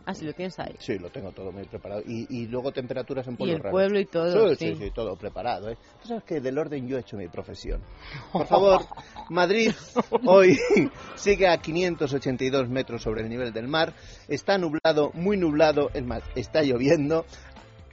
Ah, 0.05 0.15
sí, 0.15 0.25
lo 0.25 0.33
tienes 0.33 0.59
ahí. 0.59 0.75
Sí, 0.79 0.99
lo 0.99 1.11
tengo 1.11 1.33
todo 1.33 1.53
muy 1.53 1.65
preparado. 1.65 2.03
Y, 2.07 2.27
y 2.29 2.47
luego 2.47 2.73
temperaturas 2.73 3.27
en 3.27 3.35
Y 3.35 3.37
pueblos 3.37 3.57
el 3.57 3.63
raros. 3.63 3.73
pueblo 3.73 4.01
y 4.01 4.05
todo, 4.07 4.49
Sí, 4.51 4.57
sí, 4.57 4.75
sí. 4.75 4.85
sí, 4.85 4.91
todo 4.91 5.17
preparado. 5.17 5.71
¿eh? 5.71 5.77
Sabes 6.05 6.25
que 6.25 6.41
del 6.41 6.59
orden 6.59 6.87
yo 6.89 6.97
he 6.97 7.01
hecho 7.01 7.17
mi 7.17 7.29
profesión. 7.29 7.81
Por 8.33 8.47
favor, 8.47 8.81
Madrid 9.31 9.73
hoy 10.25 10.59
sigue 11.17 11.49
a 11.49 11.59
582 11.59 12.69
metros 12.69 13.03
sobre 13.03 13.23
el 13.23 13.29
nivel 13.29 13.53
del 13.53 13.69
mar. 13.69 13.93
Está 14.29 14.59
nublado, 14.59 15.11
muy 15.15 15.37
nublado, 15.37 15.91
es 15.95 16.05
más, 16.05 16.23
está 16.35 16.63
lloviendo. 16.63 17.25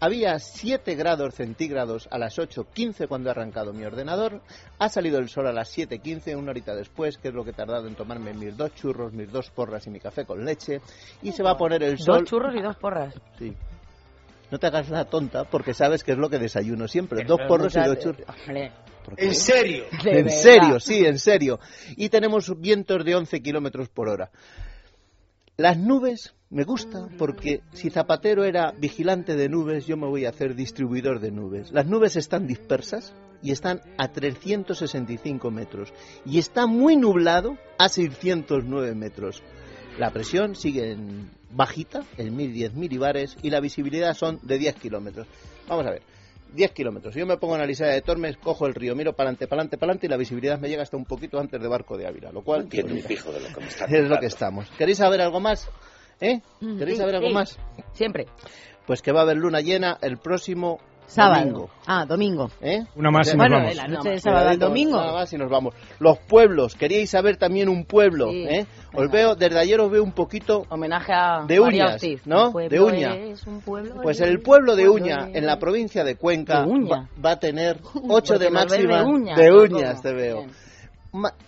Había 0.03 0.38
7 0.38 0.95
grados 0.95 1.33
centígrados 1.36 2.10
a 2.12 2.17
las 2.17 2.38
8.15 2.38 3.07
cuando 3.07 3.29
ha 3.29 3.31
arrancado 3.31 3.72
mi 3.72 3.86
ordenador. 3.86 4.41
Ha 4.77 4.89
salido 4.89 5.17
el 5.17 5.29
sol 5.29 5.48
a 5.48 5.53
las 5.53 5.77
7.15, 5.77 6.36
una 6.36 6.51
horita 6.51 6.75
después, 6.75 7.17
que 7.17 7.29
es 7.29 7.33
lo 7.33 7.45
que 7.45 7.51
he 7.51 7.53
tardado 7.53 7.88
en 7.88 7.95
tomarme 7.95 8.33
mis 8.33 8.57
dos 8.57 8.75
churros, 8.75 9.13
mis 9.13 9.31
dos 9.31 9.50
porras 9.50 9.88
y 9.88 9.91
mi 9.91 10.01
café 10.01 10.25
con 10.25 10.43
leche. 10.43 10.81
Y 11.22 11.31
se 11.31 11.41
va 11.41 11.51
a 11.51 11.57
poner 11.57 11.83
el 11.83 11.98
sol. 12.00 12.19
Dos 12.19 12.29
churros 12.29 12.53
y 12.53 12.62
dos 12.62 12.75
porras. 12.75 13.15
Sí. 13.39 13.55
No 14.51 14.60
te 14.60 14.67
hagas 14.67 14.89
la 14.89 15.05
tonta 15.05 15.45
porque 15.45 15.74
sabes 15.74 16.03
que 16.03 16.12
es 16.12 16.17
lo 16.17 16.29
que 16.29 16.38
desayuno 16.38 16.89
siempre. 16.89 17.24
Dos 17.24 17.39
porros 17.48 17.74
y 17.74 17.79
dos 17.79 18.00
churros. 18.00 18.27
En 19.15 19.33
serio. 19.33 19.86
En 20.03 20.29
serio, 20.29 20.81
sí, 20.81 21.05
en 21.05 21.17
serio. 21.17 21.62
Y 21.95 22.10
tenemos 22.10 22.60
vientos 22.60 23.05
de 23.05 23.15
11 23.15 23.41
kilómetros 23.41 23.88
por 23.88 24.10
hora. 24.10 24.31
Las 25.55 25.77
nubes 25.77 26.36
me 26.53 26.63
gusta 26.63 27.07
porque 27.17 27.62
si 27.74 27.89
Zapatero 27.89 28.43
era 28.43 28.72
vigilante 28.72 29.36
de 29.36 29.50
nubes, 29.50 29.88
yo 29.88 29.98
me 29.98 30.07
voy 30.07 30.25
a 30.25 30.29
hacer 30.29 30.53
distribuidor 30.53 31.19
de 31.19 31.31
nubes. 31.31 31.72
Las 31.72 31.88
nubes 31.88 32.15
están 32.15 32.45
dispersas 32.45 33.12
y 33.41 33.51
están 33.51 33.81
a 33.98 34.12
365 34.12 35.50
metros. 35.50 35.91
Y 36.25 36.38
está 36.38 36.67
muy 36.67 36.95
nublado 36.95 37.57
a 37.79 37.89
609 37.89 38.93
metros. 38.93 39.41
La 39.98 40.12
presión 40.12 40.55
sigue 40.55 40.91
en 40.91 41.31
bajita, 41.50 42.03
en 42.17 42.36
1010 42.36 42.75
milibares, 42.75 43.36
y 43.41 43.50
la 43.50 43.60
visibilidad 43.60 44.13
son 44.13 44.39
de 44.43 44.60
10 44.60 44.75
kilómetros. 44.75 45.27
Vamos 45.67 45.88
a 45.88 45.91
ver. 45.91 46.03
10 46.53 46.72
kilómetros. 46.72 47.15
Yo 47.15 47.25
me 47.25 47.38
pongo 47.38 47.55
en 47.55 47.62
la 47.62 47.65
lista 47.65 47.88
de 47.88 48.01
Tormes, 48.01 48.38
cojo 48.38 48.67
el 48.67 48.75
río, 48.75 48.95
miro 48.95 49.13
para 49.13 49.29
adelante, 49.29 49.48
para 49.48 49.62
adelante, 49.62 49.77
para 49.79 49.91
adelante 49.91 50.05
y 50.05 50.10
la 50.10 50.17
visibilidad 50.17 50.60
me 50.60 50.69
llega 50.69 50.83
hasta 50.83 50.98
un 50.98 51.05
poquito 51.05 51.39
antes 51.39 51.60
de 51.60 51.67
Barco 51.67 51.98
de 51.98 52.05
Ávila, 52.05 52.31
lo 52.31 52.43
cual 52.43 52.62
Entiendo 52.62 52.93
un 52.93 53.01
pijo 53.01 53.31
de 53.31 53.39
lo 53.39 53.48
que 53.48 53.60
me 53.60 53.67
está 53.67 53.86
es 53.89 54.07
lo 54.07 54.19
que 54.19 54.27
estamos. 54.27 54.69
¿Queréis 54.77 55.00
saber 55.00 55.19
algo 55.22 55.39
más? 55.39 55.67
¿Eh? 56.22 56.41
¿Queréis 56.60 56.98
Sí, 56.98 57.01
saber 57.01 57.15
algo 57.15 57.27
sí. 57.29 57.34
más? 57.34 57.60
Siempre. 57.93 58.27
Pues 58.86 59.01
que 59.01 59.12
va 59.12 59.22
a 59.22 59.24
haber 59.24 59.38
luna 59.38 59.62
llena 59.62 59.98
el 60.01 60.17
próximo 60.17 60.79
Sábado. 61.05 61.39
domingo. 61.41 61.70
Ah, 61.86 62.05
domingo. 62.05 62.50
¿Eh? 62.62 62.82
Una 62.96 63.12
más 63.12 63.27
y 63.34 63.38
nos 63.38 63.50
vamos. 63.50 63.70
de 63.70 63.75
la 63.75 63.88
No, 63.88 63.96
noche 63.98 64.12
más. 64.13 64.22
sábado 64.22 64.50
al 64.50 64.58
domingo. 64.60 64.98
Nada 64.98 65.13
más 65.13 65.34
y 65.34 65.38
nos 65.38 65.50
vamos. 65.50 65.75
Los 66.00 66.17
pueblos. 66.20 66.75
¿Queríais 66.75 67.10
saber 67.10 67.38
también 67.38 67.67
un 67.70 67.86
pueblo? 67.86 68.29
Sí. 68.29 68.46
¿eh? 68.50 68.65
Os 68.93 69.10
veo, 69.12 69.36
desde 69.36 69.60
ayer 69.60 69.79
os 69.82 69.91
veo 69.91 70.03
un 70.03 70.13
poquito 70.13 70.65
Homenaje 70.70 71.12
a 71.13 71.43
De 71.46 71.60
uñas, 71.60 71.96
Ortiz. 71.96 72.25
¿no? 72.25 72.51
De 72.51 72.79
uña. 72.79 73.15
es 73.15 73.46
un 73.48 73.60
pueblo 73.62 73.96
Pues 74.01 74.20
es 74.22 74.27
el 74.27 74.39
pueblo 74.39 74.75
de 74.75 74.86
pueblo 74.86 75.03
Uña, 75.05 75.27
es- 75.29 75.36
en 75.38 75.46
la 75.46 75.60
provincia 75.60 76.03
de 76.03 76.15
Cuenca, 76.15 76.62
De 76.62 76.67
Uña. 76.72 76.89
va, 76.89 77.10
va 77.24 77.32
a 77.32 77.39
tener 77.39 77.79
8 78.10 78.39
de 78.39 78.50
máxima. 78.50 79.00
de 79.00 79.51
uñas, 79.51 80.01
de 80.01 80.10
te 80.10 80.13
veo. 80.15 80.38
Bien. 80.39 80.51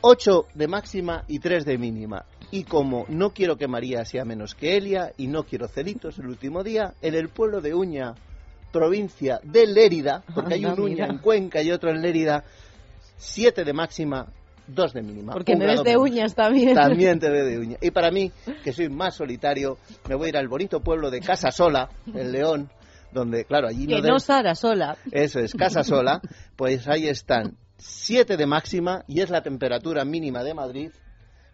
8 0.01 0.45
de 0.53 0.67
máxima 0.67 1.23
y 1.27 1.39
3 1.39 1.65
de 1.65 1.77
mínima. 1.77 2.25
Y 2.51 2.63
como 2.63 3.05
no 3.09 3.31
quiero 3.31 3.57
que 3.57 3.67
María 3.67 4.05
sea 4.05 4.23
menos 4.23 4.53
que 4.55 4.77
Elia 4.77 5.11
y 5.17 5.27
no 5.27 5.43
quiero 5.43 5.67
celitos 5.67 6.19
el 6.19 6.27
último 6.27 6.63
día, 6.63 6.93
en 7.01 7.15
el 7.15 7.29
pueblo 7.29 7.59
de 7.61 7.73
Uña, 7.73 8.13
provincia 8.71 9.39
de 9.43 9.65
Lérida, 9.67 10.23
porque 10.33 10.55
hay 10.55 10.65
un 10.65 10.79
Uña 10.79 10.93
mira. 11.05 11.07
en 11.07 11.17
Cuenca 11.17 11.61
y 11.63 11.71
otro 11.71 11.89
en 11.89 12.01
Lérida, 12.01 12.43
7 13.17 13.63
de 13.63 13.73
máxima, 13.73 14.27
2 14.67 14.93
de 14.93 15.01
mínima. 15.01 15.33
Porque 15.33 15.55
me 15.55 15.65
ves 15.65 15.83
de 15.83 15.91
menos. 15.91 16.03
uñas 16.03 16.35
también. 16.35 16.75
También 16.75 17.19
te 17.19 17.29
veo 17.29 17.45
de 17.45 17.57
uña. 17.59 17.77
Y 17.81 17.91
para 17.91 18.11
mí, 18.11 18.31
que 18.63 18.71
soy 18.73 18.89
más 18.89 19.15
solitario, 19.15 19.77
me 20.07 20.15
voy 20.15 20.27
a 20.27 20.29
ir 20.29 20.37
al 20.37 20.47
bonito 20.47 20.81
pueblo 20.81 21.09
de 21.09 21.21
Casa 21.21 21.51
Sola, 21.51 21.89
en 22.13 22.31
León, 22.31 22.69
donde, 23.11 23.45
claro, 23.45 23.67
allí 23.67 23.87
Que 23.87 23.95
no... 23.95 24.07
no 24.07 24.13
den- 24.15 24.19
Sara 24.19 24.53
sola. 24.55 24.97
Eso 25.11 25.39
es, 25.39 25.53
Casa 25.55 25.83
Sola, 25.83 26.21
pues 26.55 26.87
ahí 26.87 27.07
están 27.07 27.55
7 27.77 28.37
de 28.37 28.45
máxima 28.45 29.03
y 29.07 29.21
es 29.21 29.29
la 29.29 29.41
temperatura 29.41 30.05
mínima 30.05 30.43
de 30.43 30.53
Madrid 30.53 30.91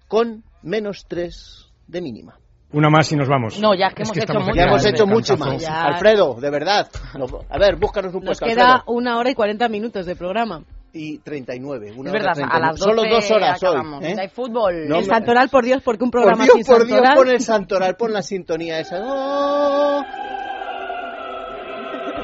con 0.08 0.44
menos 0.62 1.06
3 1.08 1.68
de 1.88 2.01
mínima. 2.01 2.38
Una 2.74 2.90
más 2.90 3.12
y 3.12 3.18
nos 3.18 3.28
vamos. 3.28 3.60
No, 3.60 3.74
ya 3.74 3.88
es 3.88 3.94
que 3.96 4.04
hemos 4.04 4.16
hecho 4.16 4.22
estamos 4.24 4.44
mucho. 4.46 4.56
Ya 4.56 4.63
hemos 4.63 4.86
hecho 4.86 5.06
mucho 5.08 5.36
más. 5.38 5.62
Ya. 5.62 5.84
Alfredo, 5.84 6.36
de 6.40 6.50
verdad. 6.50 6.88
No- 7.18 7.25
a 7.50 7.58
ver, 7.58 7.75
búscanos 7.75 8.13
un 8.13 8.22
Nos 8.24 8.40
puesto, 8.40 8.46
queda 8.46 8.75
Alfredo. 8.75 8.94
una 8.98 9.18
hora 9.18 9.30
y 9.30 9.36
40 9.36 9.68
minutos 9.68 10.06
de 10.06 10.16
programa. 10.16 10.63
Y 10.94 11.20
39. 11.20 11.94
Una 11.98 12.10
Es 12.10 12.13
verdad, 12.13 12.38
hora 12.38 12.48
a 12.50 12.60
las 12.60 12.80
12 12.80 12.84
Solo 12.84 13.04
dos 13.10 13.32
horas 13.32 13.58
acabamos. 13.63 14.01
hoy. 14.04 14.12
¿eh? 14.12 14.16
Hay 14.20 14.28
fútbol. 14.30 14.88
No 14.88 14.96
el 15.00 15.01
me- 15.01 15.08
santoral, 15.08 15.50
por 15.50 15.63
Dios, 15.66 15.82
porque 15.84 16.04
un 16.04 16.12
Por 16.12 16.22
programa 16.22 16.44
Dios, 16.46 16.56
sin 16.58 16.66
por 16.66 16.86
Dios, 16.86 17.01
pon 17.16 17.30
el 17.30 17.40
santoral, 17.42 17.96
pon 17.98 18.13
la 18.13 18.22
sintonía 18.22 18.80
esa. 18.80 19.00
¡Oh! 19.01 20.01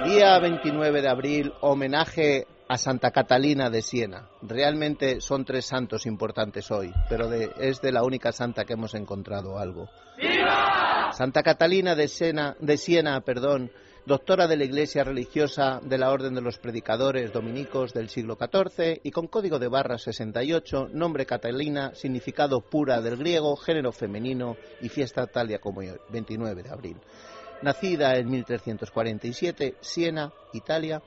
Día 0.05 0.39
29 0.39 1.01
de 1.01 1.09
abril, 1.09 1.53
homenaje 1.61 2.45
a 2.69 2.77
Santa 2.77 3.11
Catalina 3.11 3.69
de 3.69 3.81
Siena. 3.81 4.29
Realmente 4.41 5.21
son 5.21 5.45
tres 5.45 5.65
santos 5.65 6.05
importantes 6.05 6.69
hoy, 6.71 6.93
pero 7.09 7.29
de- 7.29 7.51
es 7.59 7.81
de 7.81 7.91
la 7.91 8.03
única 8.03 8.31
santa 8.31 8.65
que 8.65 8.73
hemos 8.73 8.93
encontrado 8.93 9.57
algo. 9.57 9.87
Santa 11.13 11.43
Catalina 11.43 11.95
de 11.95 12.07
Siena, 12.07 12.55
de 12.59 12.77
Siena, 12.77 13.21
perdón, 13.21 13.71
doctora 14.05 14.47
de 14.47 14.57
la 14.57 14.63
Iglesia 14.65 15.03
religiosa 15.03 15.79
de 15.83 15.97
la 15.97 16.11
Orden 16.11 16.33
de 16.35 16.41
los 16.41 16.57
Predicadores 16.59 17.31
Dominicos 17.33 17.93
del 17.93 18.09
siglo 18.09 18.37
XIV 18.37 18.99
y 19.03 19.11
con 19.11 19.27
código 19.27 19.59
de 19.59 19.67
barra 19.67 19.97
68, 19.97 20.89
nombre 20.91 21.25
Catalina, 21.25 21.93
significado 21.95 22.61
pura 22.61 23.01
del 23.01 23.17
griego, 23.17 23.55
género 23.55 23.91
femenino 23.91 24.55
y 24.81 24.89
fiesta 24.89 25.27
tal 25.27 25.47
día 25.47 25.59
como 25.59 25.79
hoy, 25.79 25.91
29 26.09 26.63
de 26.63 26.69
abril. 26.69 26.97
Nacida 27.61 28.15
en 28.17 28.29
1347, 28.29 29.75
Siena, 29.81 30.31
Italia. 30.53 31.01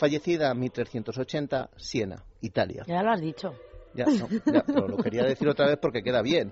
Fallecida 0.00 0.50
en 0.52 0.60
1380, 0.60 1.68
Siena, 1.76 2.24
Italia. 2.40 2.84
Ya 2.88 3.02
lo 3.02 3.10
has 3.10 3.20
dicho. 3.20 3.52
Ya, 3.92 4.06
no, 4.06 4.28
ya, 4.50 4.62
pero 4.64 4.88
lo 4.88 4.96
quería 4.96 5.24
decir 5.24 5.46
otra 5.46 5.66
vez 5.66 5.76
porque 5.76 6.02
queda 6.02 6.22
bien. 6.22 6.50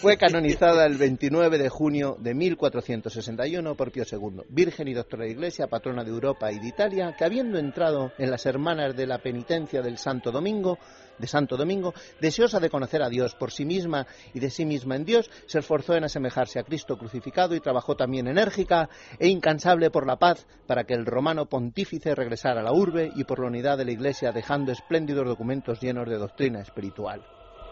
Fue 0.00 0.16
canonizada 0.16 0.84
el 0.84 0.96
29 0.96 1.58
de 1.58 1.68
junio 1.68 2.16
de 2.18 2.34
1461 2.34 3.76
por 3.76 3.92
Pío 3.92 4.02
II, 4.10 4.42
Virgen 4.48 4.88
y 4.88 4.94
Doctora 4.94 5.26
de 5.26 5.30
Iglesia, 5.30 5.68
patrona 5.68 6.02
de 6.02 6.10
Europa 6.10 6.50
y 6.50 6.58
de 6.58 6.66
Italia, 6.66 7.14
que 7.16 7.24
habiendo 7.24 7.58
entrado 7.58 8.10
en 8.18 8.32
las 8.32 8.46
hermanas 8.46 8.96
de 8.96 9.06
la 9.06 9.18
penitencia 9.18 9.80
del 9.80 9.96
Santo 9.96 10.32
Domingo, 10.32 10.78
de 11.18 11.26
Santo 11.26 11.56
Domingo, 11.56 11.94
deseosa 12.20 12.60
de 12.60 12.70
conocer 12.70 13.02
a 13.02 13.08
Dios 13.08 13.34
por 13.34 13.50
sí 13.50 13.64
misma 13.64 14.06
y 14.34 14.40
de 14.40 14.50
sí 14.50 14.64
misma 14.64 14.96
en 14.96 15.04
Dios, 15.04 15.30
se 15.46 15.58
esforzó 15.58 15.94
en 15.94 16.04
asemejarse 16.04 16.58
a 16.58 16.64
Cristo 16.64 16.96
crucificado 16.96 17.54
y 17.54 17.60
trabajó 17.60 17.96
también 17.96 18.28
enérgica 18.28 18.88
e 19.18 19.28
incansable 19.28 19.90
por 19.90 20.06
la 20.06 20.18
paz 20.18 20.46
para 20.66 20.84
que 20.84 20.94
el 20.94 21.06
romano 21.06 21.46
pontífice 21.46 22.14
regresara 22.14 22.60
a 22.60 22.64
la 22.64 22.72
urbe 22.72 23.10
y 23.14 23.24
por 23.24 23.40
la 23.40 23.48
unidad 23.48 23.78
de 23.78 23.84
la 23.84 23.92
Iglesia, 23.92 24.32
dejando 24.32 24.72
espléndidos 24.72 25.26
documentos 25.26 25.80
llenos 25.80 26.08
de 26.08 26.16
doctrina 26.16 26.60
espiritual. 26.60 27.24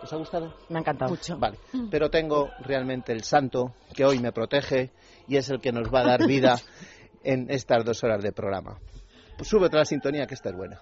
¿Os 0.03 0.13
ha 0.13 0.17
gustado? 0.17 0.55
Me 0.69 0.79
ha 0.79 0.81
encantado. 0.81 1.11
Mucho. 1.11 1.39
Vale, 1.39 1.59
pero 1.91 2.11
tengo 2.11 2.51
realmente 2.61 3.13
el 3.13 3.25
santo 3.25 3.75
que 3.95 4.05
hoy 4.05 4.19
me 4.19 4.33
protege 4.33 4.93
y 5.27 5.37
es 5.37 5.49
el 5.51 5.61
que 5.61 5.73
nos 5.73 5.93
va 5.93 6.01
a 6.01 6.07
dar 6.07 6.27
vida 6.27 6.59
en 7.25 7.51
estas 7.51 7.85
dos 7.85 8.03
horas 8.05 8.23
de 8.23 8.33
programa. 8.33 8.79
Pues 9.37 9.49
súbete 9.49 9.77
la 9.77 9.85
sintonía 9.85 10.27
que 10.27 10.35
esta 10.35 10.51
es 10.51 10.57
buena. 10.57 10.81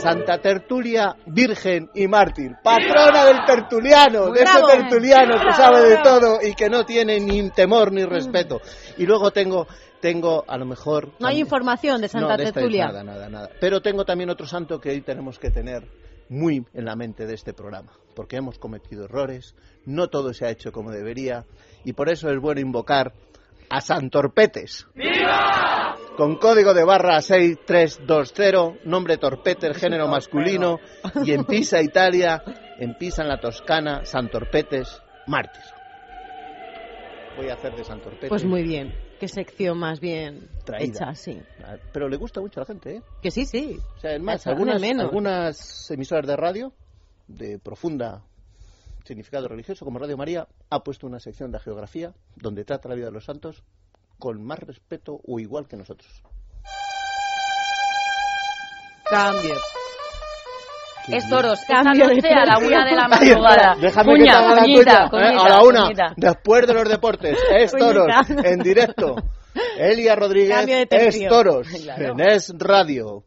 Santa 0.00 0.38
Tertulia, 0.38 1.14
Virgen 1.26 1.90
y 1.94 2.08
Mártir, 2.08 2.56
patrona 2.62 3.26
del 3.26 3.44
tertuliano, 3.44 4.30
de 4.30 4.42
ese 4.42 4.60
tertuliano 4.62 5.34
que 5.38 5.52
sabe 5.52 5.90
de 5.90 5.98
todo 5.98 6.38
y 6.42 6.54
que 6.54 6.70
no 6.70 6.86
tiene 6.86 7.20
ni 7.20 7.50
temor 7.50 7.92
ni 7.92 8.04
respeto. 8.04 8.60
Y 8.96 9.04
luego 9.04 9.30
tengo, 9.30 9.66
tengo 10.00 10.44
a 10.48 10.56
lo 10.56 10.64
mejor... 10.64 11.12
No 11.18 11.28
hay 11.28 11.40
información 11.40 12.00
de 12.00 12.08
Santa 12.08 12.36
no, 12.36 12.44
de 12.44 12.52
Tertulia. 12.52 12.86
Nada, 12.86 13.04
nada, 13.04 13.28
nada. 13.28 13.50
Pero 13.60 13.82
tengo 13.82 14.06
también 14.06 14.30
otro 14.30 14.46
santo 14.46 14.80
que 14.80 14.88
hoy 14.88 15.02
tenemos 15.02 15.38
que 15.38 15.50
tener 15.50 15.86
muy 16.30 16.64
en 16.72 16.84
la 16.86 16.96
mente 16.96 17.26
de 17.26 17.34
este 17.34 17.52
programa, 17.52 17.92
porque 18.14 18.36
hemos 18.36 18.58
cometido 18.58 19.04
errores, 19.04 19.54
no 19.84 20.08
todo 20.08 20.32
se 20.32 20.46
ha 20.46 20.50
hecho 20.50 20.72
como 20.72 20.92
debería, 20.92 21.44
y 21.84 21.92
por 21.92 22.08
eso 22.08 22.30
es 22.30 22.40
bueno 22.40 22.60
invocar 22.60 23.12
a 23.68 23.80
Santorpetes. 23.80 24.86
Con 26.20 26.36
código 26.36 26.74
de 26.74 26.84
barra 26.84 27.22
6320, 27.22 28.80
nombre 28.84 29.16
Torpeter, 29.16 29.74
género 29.74 30.06
masculino, 30.06 30.78
y 31.24 31.32
en 31.32 31.46
Pisa, 31.46 31.80
Italia, 31.80 32.42
en 32.78 32.92
Pisa, 32.98 33.22
en 33.22 33.28
la 33.28 33.40
Toscana, 33.40 34.04
Santorpetes, 34.04 35.00
mártir. 35.26 35.62
Voy 37.38 37.48
a 37.48 37.54
hacer 37.54 37.74
de 37.74 37.84
Santorpetes. 37.84 38.28
Pues 38.28 38.44
muy 38.44 38.62
bien. 38.62 38.92
Qué 39.18 39.28
sección 39.28 39.78
más 39.78 39.98
bien 39.98 40.50
Traída. 40.62 40.92
hecha, 40.92 41.14
sí. 41.14 41.40
Pero 41.90 42.06
le 42.06 42.18
gusta 42.18 42.42
mucho 42.42 42.60
a 42.60 42.64
la 42.64 42.66
gente, 42.66 42.96
¿eh? 42.96 43.02
Que 43.22 43.30
sí, 43.30 43.46
sí. 43.46 43.78
O 43.96 44.00
sea, 44.00 44.14
es 44.14 44.20
más, 44.20 44.46
algunas, 44.46 44.78
menos. 44.78 45.06
algunas 45.06 45.90
emisoras 45.90 46.26
de 46.26 46.36
radio 46.36 46.74
de 47.28 47.58
profunda 47.58 48.24
significado 49.06 49.48
religioso, 49.48 49.86
como 49.86 49.98
Radio 49.98 50.18
María, 50.18 50.46
ha 50.68 50.84
puesto 50.84 51.06
una 51.06 51.18
sección 51.18 51.50
de 51.50 51.60
geografía 51.60 52.12
donde 52.36 52.66
trata 52.66 52.90
la 52.90 52.94
vida 52.94 53.06
de 53.06 53.12
los 53.12 53.24
santos 53.24 53.64
con 54.20 54.40
más 54.44 54.60
respeto 54.60 55.18
o 55.26 55.40
igual 55.40 55.66
que 55.66 55.76
nosotros. 55.76 56.22
Cambio. 59.10 59.54
Es 61.08 61.28
toros, 61.28 61.60
esta 61.60 61.82
Cambio 61.82 62.06
de 62.06 62.14
noche 62.16 62.28
a 62.32 62.44
la 62.46 62.58
una 62.58 62.84
de 62.84 62.94
la 62.94 63.08
madrugada. 63.08 63.74
déjame 63.80 64.12
que 64.12 64.18
Cuña, 64.20 64.32
te 64.32 64.38
haga 64.38 64.54
la 64.54 64.62
cuñita, 64.62 65.08
cuña, 65.10 65.32
¿eh? 65.32 65.36
a 65.40 65.48
la 65.48 65.62
una, 65.64 65.82
cuñita. 65.82 66.14
después 66.16 66.66
de 66.68 66.74
los 66.74 66.88
deportes, 66.88 67.38
es 67.58 67.72
toros, 67.72 68.06
en 68.44 68.58
directo. 68.60 69.16
Elia 69.76 70.14
Rodríguez 70.14 70.56
Cambio 70.56 70.76
de 70.76 70.86
es 70.90 71.28
toros, 71.28 71.66
Claro. 71.82 72.12
en 72.12 72.20
Es 72.20 72.52
Radio. 72.56 73.24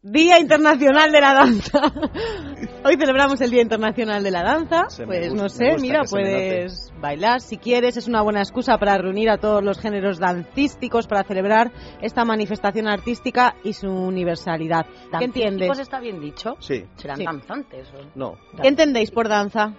Día 0.00 0.38
Internacional 0.38 1.10
de 1.10 1.20
la 1.20 1.34
Danza. 1.34 1.80
Hoy 2.84 2.96
celebramos 2.96 3.40
el 3.40 3.50
Día 3.50 3.62
Internacional 3.62 4.22
de 4.22 4.30
la 4.30 4.44
Danza. 4.44 4.88
Se 4.90 5.04
pues 5.04 5.28
gusta- 5.30 5.42
no 5.42 5.48
sé, 5.48 5.76
mira, 5.80 6.02
puedes 6.08 6.92
bailar 7.00 7.40
si 7.40 7.58
quieres. 7.58 7.96
Es 7.96 8.06
una 8.06 8.22
buena 8.22 8.40
excusa 8.40 8.78
para 8.78 8.96
reunir 8.96 9.28
a 9.28 9.38
todos 9.38 9.62
los 9.62 9.80
géneros 9.80 10.20
dancísticos 10.20 11.08
para 11.08 11.24
celebrar 11.24 11.72
esta 12.00 12.24
manifestación 12.24 12.86
artística 12.86 13.56
y 13.64 13.72
su 13.72 13.88
universalidad. 13.90 14.86
¿Qué 15.18 15.24
entiendes? 15.24 15.76
Está 15.80 15.98
bien 15.98 16.20
dicho? 16.20 16.54
Sí, 16.60 16.84
Serán 16.94 17.16
Sí. 17.16 17.24
danzantes. 17.24 17.88
o- 17.88 18.08
no, 18.14 18.36
¿Qué 18.62 18.68
entendéis 18.68 19.10
por 19.10 19.28
danza? 19.28 19.74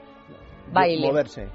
Baile. 0.73 1.07
moverse. 1.07 1.47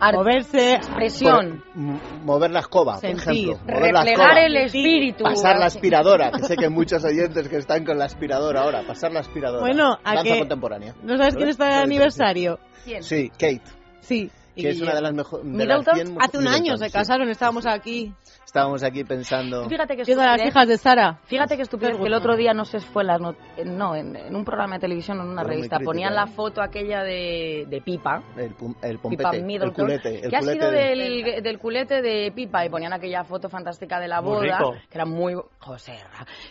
Arte, 0.00 0.16
Moverse, 0.18 0.74
Expresión. 0.74 1.64
Por- 1.74 2.22
mover 2.24 2.50
la 2.50 2.60
escoba, 2.60 2.98
Sentir. 2.98 3.16
por 3.24 3.32
ejemplo. 3.34 3.74
Mover 3.74 3.92
la 3.94 4.02
escoba. 4.02 4.40
el 4.40 4.56
espíritu. 4.56 5.24
Pasar 5.24 5.58
la 5.58 5.66
aspiradora, 5.66 6.30
que 6.32 6.42
sé 6.44 6.56
que 6.56 6.64
hay 6.64 6.70
muchos 6.70 7.04
oyentes 7.04 7.48
que 7.48 7.56
están 7.56 7.84
con 7.84 7.98
la 7.98 8.04
aspiradora 8.06 8.62
ahora. 8.62 8.82
Pasar 8.86 9.12
la 9.12 9.20
aspiradora. 9.20 9.60
Bueno, 9.60 9.98
¿a 10.04 10.14
Danza 10.14 10.32
qué? 10.32 10.38
contemporánea. 10.40 10.94
¿no 11.02 11.16
sabes 11.16 11.34
quién 11.36 11.48
está 11.48 11.66
de 11.68 11.74
aniversario? 11.74 12.58
¿Quién? 12.84 13.02
Sí, 13.02 13.30
Kate, 13.30 13.62
Sí. 14.00 14.30
Y 14.56 14.62
que 14.62 14.70
es 14.70 14.80
una 14.80 14.94
de 14.94 15.02
las 15.02 15.12
mejores. 15.12 15.44
Middleton, 15.44 16.16
Hace 16.20 16.38
un 16.38 16.48
año 16.48 16.76
se 16.76 16.90
casaron, 16.90 17.28
estábamos 17.28 17.66
aquí. 17.66 18.12
Estábamos 18.44 18.82
aquí 18.82 19.04
pensando. 19.04 19.68
Fíjate 19.68 19.96
que 19.96 20.12
a 20.12 20.16
las 20.16 20.46
hijas 20.46 20.66
de 20.68 20.78
Sara. 20.78 21.20
Fíjate 21.26 21.56
que 21.56 21.62
estupidez 21.62 21.96
que 21.98 22.06
el 22.06 22.14
otro 22.14 22.36
día 22.36 22.54
no 22.54 22.64
sé 22.64 22.80
si 22.80 22.86
fue 22.86 23.02
en 23.02 23.06
las 23.08 23.20
not- 23.20 23.36
no, 23.66 23.94
en, 23.94 24.16
en 24.16 24.34
un 24.34 24.44
programa 24.44 24.76
de 24.76 24.80
televisión 24.80 25.20
o 25.20 25.24
en 25.24 25.28
una 25.28 25.42
revista 25.44 25.78
ponían 25.80 26.14
la 26.14 26.26
foto 26.26 26.62
aquella 26.62 27.02
de, 27.02 27.66
de 27.68 27.80
Pipa, 27.82 28.22
El, 28.36 28.54
pum- 28.54 28.74
el 28.82 28.98
Pipa 28.98 29.02
pompete, 29.02 29.36
el 29.36 29.44
Middleton, 29.44 29.74
culete. 29.74 30.24
El 30.24 30.30
que 30.30 30.36
ha 30.36 30.40
sido 30.42 30.70
de- 30.70 30.78
del, 30.96 31.42
del 31.42 31.58
culete 31.58 32.00
de 32.00 32.32
Pipa 32.34 32.64
y 32.64 32.70
ponían 32.70 32.94
aquella 32.94 33.24
foto 33.24 33.50
fantástica 33.50 34.00
de 34.00 34.08
la 34.08 34.20
boda, 34.20 34.58
que 34.88 34.96
era 34.96 35.04
muy 35.04 35.34
José, 35.58 35.98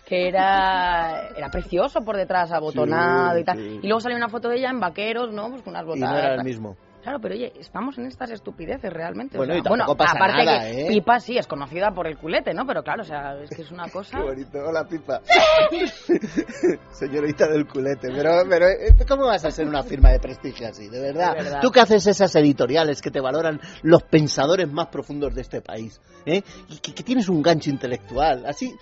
que 0.05 0.27
era 0.27 1.29
era 1.35 1.49
precioso 1.49 2.01
por 2.01 2.17
detrás, 2.17 2.51
abotonado 2.51 3.35
Sí, 3.35 3.41
y 3.41 3.43
tal. 3.43 3.57
sí. 3.57 3.79
Y 3.81 3.87
luego 3.87 3.99
salió 3.99 4.17
una 4.17 4.29
foto 4.29 4.49
de 4.49 4.57
ella 4.57 4.69
en 4.69 4.79
vaqueros, 4.79 5.31
¿no? 5.33 5.49
Pues 5.49 5.63
con 5.63 5.71
unas 5.71 5.83
Y 5.83 5.87
botas. 5.87 6.11
no 6.11 6.17
era 6.17 6.35
el 6.35 6.43
mismo. 6.43 6.75
Claro, 7.05 7.19
pero 7.21 7.35
oye, 7.35 7.53
estamos 7.59 7.99
en 7.99 8.07
estas 8.07 8.31
estupideces 8.31 8.91
realmente. 8.91 9.37
o 9.37 9.41
Bueno, 9.41 9.53
sea, 9.53 9.59
y 9.59 9.63
tampoco 9.63 9.95
pasa 9.95 10.13
aparte 10.17 10.43
nada, 10.43 10.61
que 10.61 10.81
¿eh? 10.81 10.87
Pipa 10.87 11.19
sí 11.19 11.37
es 11.37 11.45
conocida 11.45 11.91
por 11.91 12.07
el 12.07 12.17
culete, 12.17 12.51
¿no? 12.51 12.65
Pero 12.65 12.81
claro, 12.81 13.03
o 13.03 13.05
sea, 13.05 13.35
es 13.43 13.51
que 13.51 13.61
es 13.61 13.69
una 13.69 13.87
cosa. 13.93 14.17
Qué 14.17 14.23
bonito, 14.23 14.57
hola 14.57 14.87
pipa. 14.87 15.21
Señorita 16.93 17.47
del 17.47 17.67
culete, 17.67 18.09
pero, 18.11 18.41
pero 18.49 18.67
eh, 18.69 18.95
¿cómo 19.07 19.27
vas 19.27 19.45
a 19.45 19.51
ser 19.51 19.67
una 19.67 19.83
firma 19.83 20.09
de 20.09 20.19
prestigio 20.19 20.67
así, 20.67 20.89
de 20.89 20.99
verdad? 20.99 21.35
De 21.35 21.43
verdad. 21.43 21.59
Tú 21.61 21.69
que 21.69 21.79
haces 21.81 22.07
esas 22.07 22.35
editoriales 22.37 23.03
que 23.03 23.11
te 23.11 23.19
valoran 23.21 23.61
los 23.83 24.01
pensadores 24.01 24.67
más 24.67 24.87
profundos 24.87 25.35
de 25.35 25.41
este 25.41 25.61
país, 25.61 26.01
¿eh? 26.25 26.41
Y 26.69 26.79
que, 26.79 26.95
que 26.95 27.03
tienes 27.03 27.29
un 27.29 27.43
gancho 27.43 27.69
intelectual, 27.69 28.47
así... 28.47 28.73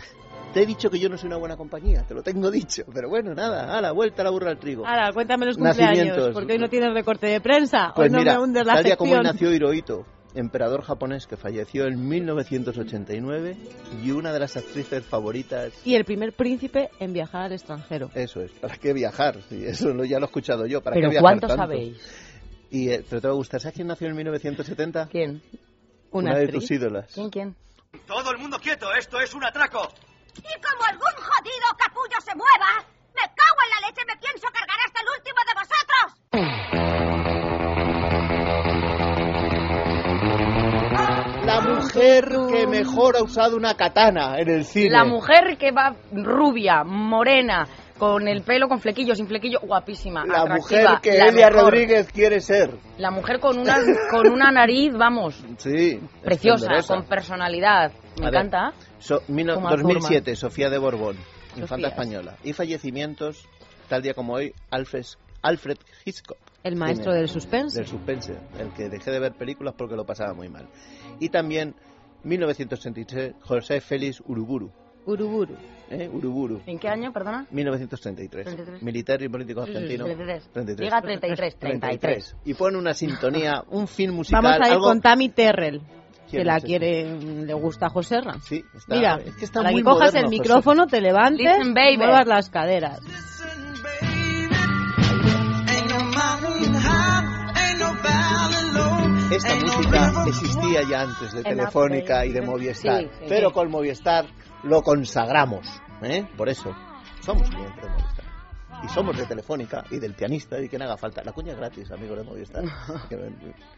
Te 0.54 0.62
he 0.62 0.66
dicho 0.66 0.90
que 0.90 1.00
yo 1.00 1.10
no 1.10 1.18
soy 1.18 1.28
una 1.28 1.38
buena 1.38 1.58
compañía, 1.58 2.04
te 2.08 2.14
lo 2.14 2.22
tengo 2.22 2.52
dicho, 2.52 2.84
pero 2.94 3.10
bueno, 3.10 3.34
nada, 3.34 3.76
a 3.78 3.82
la 3.82 3.92
vuelta 3.92 4.22
a 4.22 4.26
la 4.26 4.32
burra 4.32 4.52
al 4.52 4.60
trigo. 4.60 4.86
Ahora, 4.86 5.12
cuéntame 5.14 5.46
los 5.48 5.58
cumpleaños, 5.58 5.98
Nacimientos. 5.98 6.34
porque 6.34 6.54
hoy 6.54 6.60
no 6.60 6.70
tienes 6.70 6.94
recorte 6.94 7.28
de 7.28 7.42
prensa. 7.42 7.92
Pues 7.96 8.08
hoy 8.08 8.12
no 8.12 8.20
mira, 8.20 8.38
me 8.38 8.44
hundes 8.44 8.66
la 8.66 8.74
tal 8.76 8.84
día 8.84 8.96
como 8.96 9.16
nació 9.22 9.52
Hirohito, 9.52 10.06
emperador 10.36 10.84
japonés 10.84 11.26
que 11.28 11.38
falleció 11.38 11.86
en 11.88 12.08
1989 12.08 13.58
y 14.04 14.12
una 14.12 14.32
de 14.32 14.40
las 14.40 14.58
actrices 14.58 15.06
favoritas 15.06 15.74
Y 15.86 15.96
el 15.96 16.06
primer 16.06 16.34
príncipe 16.34 16.90
en 17.00 17.14
viajar 17.14 17.44
al 17.44 17.54
extranjero. 17.54 18.10
Eso 18.14 18.42
es, 18.42 18.52
¿para 18.52 18.78
qué 18.78 18.94
viajar? 18.94 19.38
Sí, 19.50 19.64
eso 19.66 19.90
lo, 19.94 20.06
ya 20.06 20.20
lo 20.20 20.26
he 20.26 20.28
escuchado 20.28 20.66
yo, 20.66 20.82
¿para 20.82 20.96
Pero 20.96 21.08
qué 21.08 21.12
viajar 21.12 21.24
¿cuánto 21.24 21.48
tanto? 21.48 21.64
sabéis? 21.64 21.98
Y, 22.70 22.90
eh, 22.90 23.04
pero 23.08 23.22
te 23.22 23.28
va 23.28 23.34
a 23.34 23.38
gustar, 23.38 23.60
¿sabes 23.62 23.76
quién 23.76 23.88
nació 23.88 24.08
en 24.08 24.16
1970? 24.16 25.08
¿Quién? 25.10 25.42
Una, 26.12 26.36
de 26.36 26.44
actriz. 26.46 26.62
tus 26.62 26.72
ídolas. 26.72 27.12
¿Quién, 27.14 27.30
quién? 27.30 27.56
Todo 28.08 28.32
el 28.32 28.40
mundo 28.40 28.58
quieto, 28.60 28.88
esto 28.98 29.20
es 29.20 29.34
un 29.36 29.44
atraco. 29.44 29.90
Y 30.44 30.54
como 30.62 30.84
algún 30.84 31.16
jodido 31.16 31.68
capullo 31.78 32.20
se 32.20 32.36
mueva, 32.36 32.84
me 33.16 33.22
cago 33.22 33.60
en 33.64 33.70
la 33.70 33.80
leche, 33.88 34.04
me 34.06 34.18
pienso 34.18 34.48
cargar 34.52 34.78
hasta 34.86 35.00
el 35.02 35.08
último 35.18 35.40
de 35.48 35.54
vosotros. 35.62 36.24
La 41.46 41.60
mujer 41.62 42.24
que 42.52 42.68
mejor 42.68 43.16
ha 43.16 43.24
usado 43.24 43.56
una 43.56 43.76
katana 43.76 44.38
en 44.40 44.50
el 44.50 44.66
cine. 44.66 44.90
La 44.90 45.06
mujer 45.06 45.58
que 45.58 45.72
va 45.72 45.96
rubia, 46.12 46.84
morena, 46.84 47.68
con 48.04 48.28
el 48.28 48.42
pelo 48.42 48.68
con 48.68 48.82
flequillo, 48.82 49.16
sin 49.16 49.28
flequillo, 49.28 49.60
guapísima, 49.62 50.26
La 50.26 50.42
atractiva, 50.42 50.58
mujer 50.92 51.02
que 51.02 51.18
la 51.18 51.28
Elia 51.30 51.48
mejor. 51.50 51.64
Rodríguez 51.64 52.08
quiere 52.12 52.42
ser. 52.42 52.72
La 52.98 53.12
mujer 53.12 53.40
con 53.40 53.58
una, 53.58 53.78
con 54.12 54.28
una 54.28 54.52
nariz, 54.52 54.92
vamos, 54.94 55.42
Sí. 55.58 56.02
preciosa, 56.22 56.68
con 56.86 57.06
personalidad. 57.06 57.94
Me 58.20 58.28
A 58.28 58.30
ver, 58.30 58.42
encanta. 58.42 58.74
So- 59.00 59.22
mino- 59.30 59.56
Como 59.56 59.70
2007, 59.70 60.36
Sofía 60.36 60.70
de 60.70 60.78
Borbón, 60.80 61.16
infanta 61.56 61.68
Sofías. 61.88 61.92
española. 61.92 62.36
Y 62.44 62.52
fallecimientos, 62.52 63.48
tal 63.88 64.02
día 64.02 64.14
como 64.14 64.34
hoy, 64.34 64.54
Alfred, 64.70 65.06
Alfred 65.42 65.78
Hitchcock. 66.04 66.38
El 66.62 66.76
maestro 66.76 67.12
Cine. 67.12 67.16
del 67.20 67.30
suspense. 67.30 67.78
del 67.80 67.88
suspense, 67.88 68.36
el 68.60 68.70
que 68.74 68.90
dejé 68.90 69.12
de 69.12 69.20
ver 69.20 69.32
películas 69.34 69.76
porque 69.78 69.96
lo 69.96 70.06
pasaba 70.06 70.34
muy 70.34 70.50
mal. 70.50 70.68
Y 71.22 71.30
también 71.30 71.74
1933, 72.24 73.34
José 73.42 73.80
Félix 73.80 74.22
Uruburu. 74.26 74.72
Uruburu. 75.06 75.56
¿eh? 75.90 76.10
Uruburu. 76.12 76.62
¿En 76.66 76.80
qué 76.80 76.88
año, 76.90 77.12
perdona? 77.12 77.46
1933. 77.52 78.46
33. 78.46 78.82
Militar 78.84 79.22
y 79.22 79.30
político 79.30 79.62
argentino. 79.62 80.06
33. 80.06 80.50
33. 80.54 80.80
Llega 80.86 80.98
a 80.98 81.02
33, 81.02 81.56
33. 81.58 82.36
Y 82.46 82.54
pone 82.54 82.78
una 82.78 82.94
sintonía, 82.94 83.64
un 83.70 83.88
film 83.88 84.16
musical. 84.16 84.42
Vamos 84.44 84.62
a 84.62 84.68
ir 84.68 84.74
algo... 84.74 84.86
con 84.86 85.02
Tammy 85.02 85.30
Terrell, 85.30 85.82
que 85.82 86.38
¿Quién 86.38 86.48
la 86.48 86.60
quiere, 86.60 87.20
le 87.20 87.54
gusta 87.54 87.88
a 87.88 87.90
Joserra. 87.90 88.40
Sí, 88.42 88.64
está, 88.74 88.96
Mira, 88.96 89.20
es 89.24 89.36
que 89.36 89.46
está 89.46 89.60
para 89.60 89.72
muy 89.72 89.82
que 89.82 89.86
cojas 89.86 90.14
moderno, 90.14 90.20
el 90.20 90.26
José. 90.26 90.40
micrófono, 90.42 90.88
te 90.88 91.02
levantes 91.02 91.46
Listen, 91.46 91.74
baby. 91.74 91.94
y 91.94 91.98
muevas 91.98 92.28
las 92.28 92.50
caderas. 92.50 93.00
Esta 99.32 99.56
música 99.56 100.24
existía 100.28 100.82
ya 100.90 101.02
antes 101.02 101.34
de 101.34 101.44
Telefónica 101.44 102.26
y 102.26 102.32
de. 102.32 102.42
Movistar, 102.42 103.02
Sí, 103.02 103.10
sí. 103.20 103.26
pero 103.28 103.52
con 103.52 103.72
Movistar 103.72 104.26
lo 104.64 104.82
consagramos, 104.82 105.68
¿eh? 106.02 106.28
Por 106.38 106.50
eso 106.50 106.76
somos 107.22 107.50
clientes 107.50 107.82
de 107.82 107.90
Movistar. 107.90 108.26
Y 108.84 108.90
somos 108.90 109.18
de 109.18 109.26
Telefónica 109.26 109.86
y 109.92 110.00
del 110.00 110.14
pianista 110.14 110.60
y 110.60 110.68
quien 110.68 110.82
haga 110.82 110.98
falta. 110.98 111.24
La 111.24 111.32
cuña 111.32 111.54
es 111.54 111.58
gratis, 111.58 111.90
amigos 111.92 112.18
de 112.18 112.24
Movistar. 112.24 112.64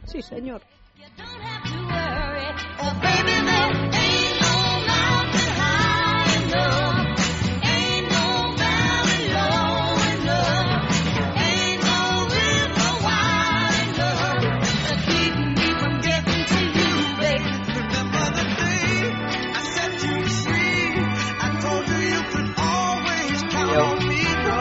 Sí, 0.05 0.21
señor. 0.21 0.61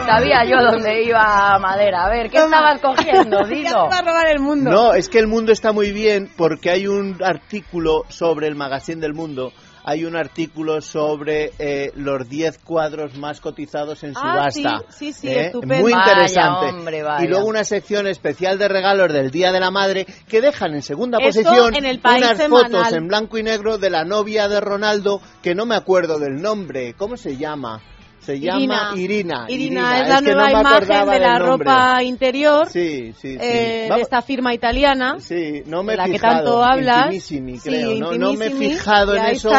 Sabía 0.05 0.43
yo 0.45 0.57
dónde 0.71 1.03
iba 1.03 1.57
Madera. 1.59 2.05
A 2.05 2.09
ver, 2.09 2.29
¿qué 2.29 2.37
estabas 2.37 2.79
cogiendo? 2.81 3.43
Dilo. 3.49 3.91
a 3.91 4.01
robar 4.01 4.27
el 4.29 4.39
mundo. 4.39 4.69
No, 4.71 4.93
es 4.93 5.09
que 5.09 5.19
el 5.19 5.27
mundo 5.27 5.51
está 5.51 5.71
muy 5.71 5.91
bien 5.91 6.29
porque 6.37 6.69
hay 6.69 6.87
un 6.87 7.17
artículo 7.23 8.03
sobre 8.09 8.47
el 8.47 8.55
magazine 8.55 9.01
del 9.01 9.13
mundo. 9.13 9.51
Hay 9.87 10.03
un 10.03 10.15
artículo 10.15 10.81
sobre 10.81 11.51
eh, 11.59 11.91
los 11.95 12.27
10 12.27 12.57
cuadros 12.63 13.15
más 13.19 13.39
cotizados 13.39 14.03
en 14.03 14.13
Ah, 14.15 14.49
subasta. 14.49 14.83
sí, 14.89 15.11
sí, 15.11 15.13
sí, 15.13 15.27
¿eh? 15.27 15.45
estupendo. 15.45 15.75
Muy 15.83 15.93
Vaya, 15.93 16.11
interesante. 16.13 16.65
hombre, 16.75 17.03
vaya. 17.03 17.23
Y 17.23 17.27
luego 17.27 17.45
una 17.45 17.63
sección 17.63 18.07
especial 18.07 18.57
de 18.57 18.67
regalos 18.67 19.13
del 19.13 19.29
Día 19.29 19.51
de 19.51 19.59
la 19.59 19.69
Madre 19.69 20.07
que 20.27 20.41
dejan 20.41 20.73
en 20.73 20.81
segunda 20.81 21.19
posición 21.19 21.75
en 21.75 21.85
el 21.85 21.99
País 21.99 22.25
unas 22.25 22.37
Semanal. 22.37 22.71
fotos 22.71 22.93
en 22.93 23.07
blanco 23.07 23.37
y 23.37 23.43
negro 23.43 23.77
de 23.77 23.91
la 23.91 24.03
novia 24.05 24.47
de 24.47 24.59
Ronaldo 24.59 25.21
que 25.43 25.53
no 25.53 25.67
me 25.67 25.75
acuerdo 25.75 26.17
del 26.17 26.41
nombre. 26.41 26.95
¿Cómo 26.97 27.15
se 27.15 27.37
llama? 27.37 27.79
Se 28.25 28.39
llama 28.39 28.93
Irina. 28.95 29.45
Irina 29.47 30.01
es 30.01 30.09
la 30.09 30.21
que 30.21 30.33
nueva 30.33 30.51
imagen 30.51 31.05
de 31.09 31.19
la 31.19 31.39
ropa 31.39 32.03
interior 32.03 32.67
Sí, 32.69 33.13
sí, 33.13 33.33
sí. 33.33 33.37
eh, 33.39 33.89
de 33.93 34.01
esta 34.01 34.21
firma 34.21 34.53
italiana. 34.53 35.15
Sí, 35.19 35.61
no 35.67 35.83
me 35.83 35.91
de 35.91 35.93
he 35.93 35.97
la 35.97 36.05
que 36.05 36.11
fijado. 36.13 36.35
tanto 36.35 36.63
hablas. 36.63 37.05
Intimissimi, 37.05 37.57
Sí, 37.59 37.69
creo. 37.69 37.95
no, 37.95 38.11
no 38.13 38.33
me 38.33 38.47
he 38.47 38.51
fijado 38.51 39.15
en 39.15 39.25
eso. 39.25 39.51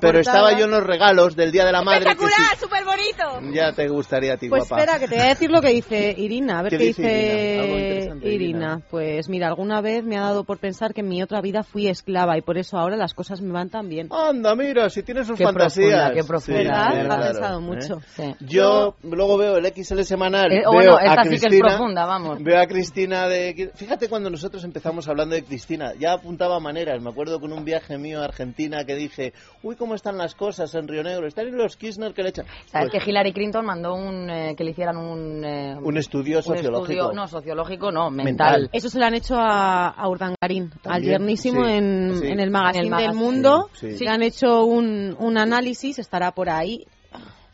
pero 0.00 0.20
estaba 0.20 0.58
yo 0.58 0.64
en 0.64 0.70
los 0.70 0.84
regalos 0.84 1.36
del 1.36 1.52
Día 1.52 1.64
de 1.64 1.72
la 1.72 1.82
Madre. 1.82 2.04
que 2.04 2.10
¡Espectacular! 2.12 2.58
¡Súper 2.58 2.84
bonito! 2.84 3.52
ya 3.54 3.72
te 3.72 3.88
gustaría 3.88 4.34
a 4.34 4.36
ti, 4.36 4.48
Pues 4.48 4.68
guapa. 4.68 4.82
espera, 4.82 4.98
que 4.98 5.08
te 5.08 5.14
voy 5.16 5.24
a 5.24 5.28
decir 5.28 5.50
lo 5.50 5.60
que 5.60 5.68
dice 5.68 6.14
Irina. 6.16 6.58
A 6.58 6.62
ver 6.62 6.70
¿Qué 6.70 6.78
qué, 6.78 6.84
dice 6.84 8.12
Irina? 8.22 8.80
Pues 8.90 9.28
mira, 9.28 9.48
alguna 9.48 9.80
vez 9.80 10.04
me 10.04 10.16
ha 10.16 10.22
dado 10.22 10.44
por 10.44 10.58
pensar 10.58 10.94
que 10.94 11.00
en 11.02 11.08
mi 11.08 11.22
otra 11.22 11.40
vida 11.40 11.62
fui 11.62 11.88
esclava 11.88 12.36
y 12.38 12.42
por 12.42 12.58
eso 12.58 12.78
ahora 12.78 12.96
las 12.96 13.14
cosas 13.14 13.40
me 13.40 13.52
van 13.52 13.68
tan 13.70 13.88
bien. 13.88 14.08
Anda, 14.10 14.54
mira, 14.54 14.88
si 14.90 15.02
tienes 15.02 15.26
sus 15.26 15.36
Qué 15.38 15.44
fantasías. 15.44 16.10
profunda, 16.10 16.12
qué 16.14 16.24
profunda. 16.24 16.90
Sí, 16.92 16.98
Ha 17.10 17.20
pensado 17.26 17.58
¿eh? 17.58 17.62
Sí. 18.16 18.34
Yo 18.40 18.94
luego 19.02 19.36
veo 19.36 19.56
el 19.56 19.66
XL 19.66 20.02
semanal. 20.02 20.52
Eh, 20.52 20.60
veo 20.60 20.72
bueno, 20.72 20.96
a 20.96 21.02
esta 21.04 21.22
sí 21.24 21.28
que 21.30 21.34
es 21.36 21.40
Cristina, 21.42 21.68
profunda, 21.68 22.06
vamos. 22.06 22.42
Veo 22.42 22.60
a 22.60 22.66
Cristina 22.66 23.28
de. 23.28 23.70
Fíjate 23.74 24.08
cuando 24.08 24.30
nosotros 24.30 24.62
empezamos 24.64 25.08
hablando 25.08 25.34
de 25.34 25.42
Cristina, 25.44 25.92
ya 25.98 26.12
apuntaba 26.12 26.60
maneras. 26.60 27.02
Me 27.02 27.10
acuerdo 27.10 27.40
con 27.40 27.52
un 27.52 27.64
viaje 27.64 27.98
mío 27.98 28.20
a 28.22 28.24
Argentina 28.26 28.84
que 28.84 28.94
dije, 28.94 29.32
uy, 29.62 29.74
cómo 29.76 29.94
están 29.94 30.16
las 30.16 30.34
cosas 30.34 30.74
en 30.74 30.86
Río 30.86 31.02
Negro. 31.02 31.26
Están 31.26 31.48
en 31.48 31.56
los 31.56 31.76
Kirchner 31.76 32.14
que 32.14 32.22
le 32.22 32.28
echan. 32.28 32.46
¿Sabes 32.66 32.90
Pues, 32.90 33.02
que 33.04 33.10
Hillary 33.10 33.32
Clinton 33.32 33.64
mandó 33.66 33.94
un, 33.94 34.30
eh, 34.30 34.54
que 34.56 34.62
le 34.64 34.70
hicieran 34.70 34.96
un... 34.96 35.44
eh, 35.44 35.76
un 35.82 35.96
estudio 35.96 36.36
un 36.38 36.42
sociológico. 36.44 36.92
estudio- 36.92 37.12
no, 37.12 37.26
sociológico 37.26 37.90
no, 37.90 38.10
Mental. 38.10 38.24
mental. 38.62 38.70
Eso 38.72 38.88
se 38.88 38.98
lo 38.98 39.06
han 39.06 39.14
hecho 39.14 39.34
a, 39.36 39.88
a 39.88 40.08
Urdangarín, 40.08 40.70
al 40.74 40.80
También, 40.82 41.12
yernísimo 41.12 41.64
sí, 41.66 41.72
en, 41.72 42.16
sí. 42.20 42.26
en 42.28 42.40
el 42.40 42.50
magazine 42.50 42.82
del 42.82 42.90
magazine, 42.90 43.14
mundo. 43.24 43.70
sí, 43.72 43.96
sí. 43.98 44.04
Le 44.04 44.10
han 44.10 44.22
hecho 44.22 44.64
un, 44.64 45.16
un 45.18 45.36
análisis, 45.38 45.98
estará 45.98 46.30
por 46.32 46.48
ahí. 46.48 46.86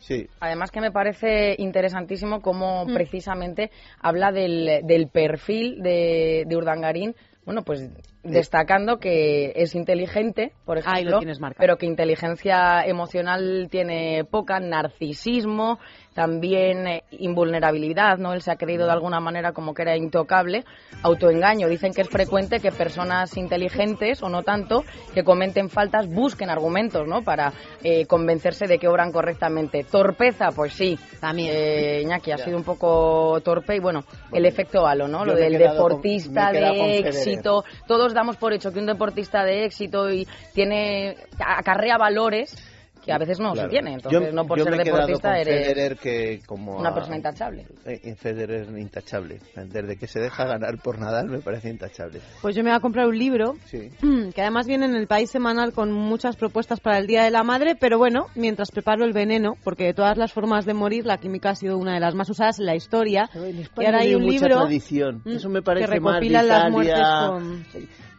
Sí. 0.01 0.27
Además 0.39 0.71
que 0.71 0.81
me 0.81 0.91
parece 0.91 1.55
interesantísimo 1.57 2.41
cómo 2.41 2.85
Mm. 2.85 2.93
precisamente 2.93 3.71
habla 3.99 4.31
del, 4.31 4.81
del 4.83 5.07
perfil 5.07 5.81
de, 5.81 6.43
de 6.47 6.57
Urdangarín, 6.57 7.15
bueno, 7.45 7.63
pues 7.63 7.89
destacando 8.23 8.99
que 8.99 9.51
es 9.55 9.73
inteligente, 9.73 10.51
por 10.63 10.77
ejemplo, 10.77 11.19
pero 11.57 11.77
que 11.77 11.87
inteligencia 11.87 12.85
emocional 12.85 13.67
tiene 13.71 14.25
poca, 14.25 14.59
narcisismo, 14.59 15.79
también 16.13 16.87
eh, 16.87 17.03
invulnerabilidad, 17.11 18.17
¿no? 18.17 18.33
Él 18.33 18.41
se 18.41 18.51
ha 18.51 18.55
creído 18.55 18.85
de 18.85 18.91
alguna 18.91 19.19
manera 19.19 19.53
como 19.53 19.73
que 19.73 19.83
era 19.83 19.95
intocable, 19.95 20.65
autoengaño. 21.03 21.67
Dicen 21.67 21.93
que 21.93 22.01
es 22.01 22.09
frecuente 22.09 22.59
que 22.59 22.71
personas 22.71 23.37
inteligentes 23.37 24.21
o 24.21 24.29
no 24.29 24.43
tanto 24.43 24.83
que 25.13 25.23
comenten 25.23 25.69
faltas 25.69 26.07
busquen 26.07 26.49
argumentos, 26.49 27.07
¿no? 27.07 27.23
Para 27.23 27.53
eh, 27.83 28.05
convencerse 28.05 28.67
de 28.67 28.77
que 28.77 28.87
obran 28.87 29.11
correctamente. 29.11 29.83
Torpeza, 29.83 30.49
pues 30.55 30.73
sí. 30.73 30.97
También. 31.19 31.51
Eh, 31.53 32.01
Iñaki 32.01 32.31
ha 32.31 32.37
sido 32.37 32.57
un 32.57 32.63
poco 32.63 33.39
torpe 33.41 33.75
y 33.75 33.79
bueno, 33.79 34.03
el 34.33 34.45
efecto 34.45 34.85
halo, 34.85 35.07
¿no? 35.07 35.19
Yo 35.19 35.33
Lo 35.33 35.35
del 35.35 35.57
deportista 35.57 36.47
con 36.47 36.53
de 36.53 36.97
éxito. 36.99 37.63
Todos 37.87 38.13
damos 38.13 38.37
por 38.37 38.53
hecho 38.53 38.71
que 38.71 38.79
un 38.79 38.85
deportista 38.85 39.43
de 39.43 39.65
éxito 39.65 40.11
y 40.11 40.27
tiene 40.53 41.15
acarrea 41.39 41.97
valores 41.97 42.70
que 43.03 43.11
a 43.11 43.17
veces 43.17 43.39
no 43.39 43.53
Claro. 43.53 43.67
se 43.69 43.71
tiene. 43.71 43.93
Entonces, 43.93 44.21
Yo- 44.29 44.31
no 44.33 44.45
por 44.45 44.57
yo 44.57 44.63
ser 44.65 44.75
me 44.75 44.81
he 44.81 44.85
deportista 44.85 45.29
con 45.31 45.37
eres 45.37 45.67
Federer 45.67 45.97
que 45.97 46.41
como 46.45 46.77
una 46.77 46.89
a- 46.89 46.93
persona 46.93 47.17
intachable. 47.17 47.65
Eh, 47.85 48.15
Federer 48.15 48.61
es 48.61 48.69
intachable. 48.69 49.39
Desde 49.55 49.97
que 49.97 50.07
se 50.07 50.19
deja 50.19 50.45
ganar 50.45 50.77
por 50.77 50.99
Nadal 50.99 51.27
me 51.29 51.39
parece 51.39 51.69
intachable. 51.69 52.21
Pues 52.41 52.55
yo 52.55 52.63
me 52.63 52.69
voy 52.69 52.77
a 52.77 52.79
comprar 52.79 53.07
un 53.07 53.17
libro 53.17 53.55
Sí. 53.65 53.89
que 54.35 54.41
además 54.41 54.67
viene 54.67 54.85
en 54.85 54.95
el 54.95 55.07
país 55.07 55.29
semanal 55.31 55.73
con 55.73 55.91
muchas 55.91 56.35
propuestas 56.35 56.79
para 56.79 56.97
el 56.99 57.07
Día 57.07 57.23
de 57.23 57.31
la 57.31 57.43
Madre, 57.43 57.75
pero 57.79 57.97
bueno, 57.97 58.27
mientras 58.35 58.71
preparo 58.71 59.03
el 59.05 59.13
veneno, 59.13 59.53
porque 59.63 59.85
de 59.85 59.93
todas 59.93 60.17
las 60.17 60.31
formas 60.33 60.65
de 60.65 60.73
morir, 60.73 61.05
la 61.05 61.17
química 61.17 61.49
ha 61.51 61.55
sido 61.55 61.77
una 61.77 61.93
de 61.95 61.99
las 61.99 62.15
más 62.15 62.29
usadas 62.29 62.59
en 62.59 62.65
la 62.65 62.75
historia. 62.75 63.29
y 63.33 63.85
ahora 63.85 63.99
hay 63.99 64.15
un 64.15 64.23
mucha 64.23 64.33
libro 64.47 64.57
tradición. 64.61 65.21
Eso 65.25 65.49
me 65.49 65.59
que 65.59 65.63
parece 65.63 65.87
más 65.99 66.13
de 66.15 66.19
recopila 66.19 66.43
las 66.43 66.71
muertes 66.71 66.95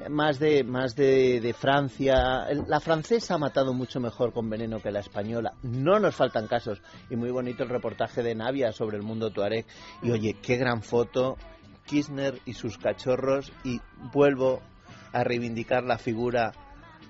más 0.08 0.38
de 0.38 0.64
más 0.64 0.94
de, 0.94 1.40
de 1.40 1.52
Francia. 1.52 2.46
La 2.66 2.80
francesa 2.80 3.34
ha 3.34 3.38
matado 3.38 3.72
mucho 3.72 4.00
mejor 4.00 4.32
con 4.32 4.48
veneno 4.48 4.80
que 4.80 4.90
la 4.90 5.00
española. 5.00 5.54
No 5.62 5.98
nos 5.98 6.14
faltan 6.14 6.46
casos. 6.46 6.80
Y 7.10 7.16
muy 7.16 7.30
bonito 7.30 7.62
el 7.62 7.68
reportaje 7.68 8.22
de 8.22 8.34
Navia 8.34 8.72
sobre 8.72 8.96
el 8.96 9.02
mundo 9.02 9.30
tuareg. 9.30 9.66
Y 10.02 10.10
oye, 10.10 10.36
qué 10.42 10.56
gran 10.56 10.82
foto. 10.82 11.36
Kirchner 11.86 12.38
y 12.44 12.54
sus 12.54 12.78
cachorros. 12.78 13.52
Y 13.64 13.80
vuelvo 14.12 14.60
a 15.12 15.24
reivindicar 15.24 15.84
la 15.84 15.98
figura 15.98 16.52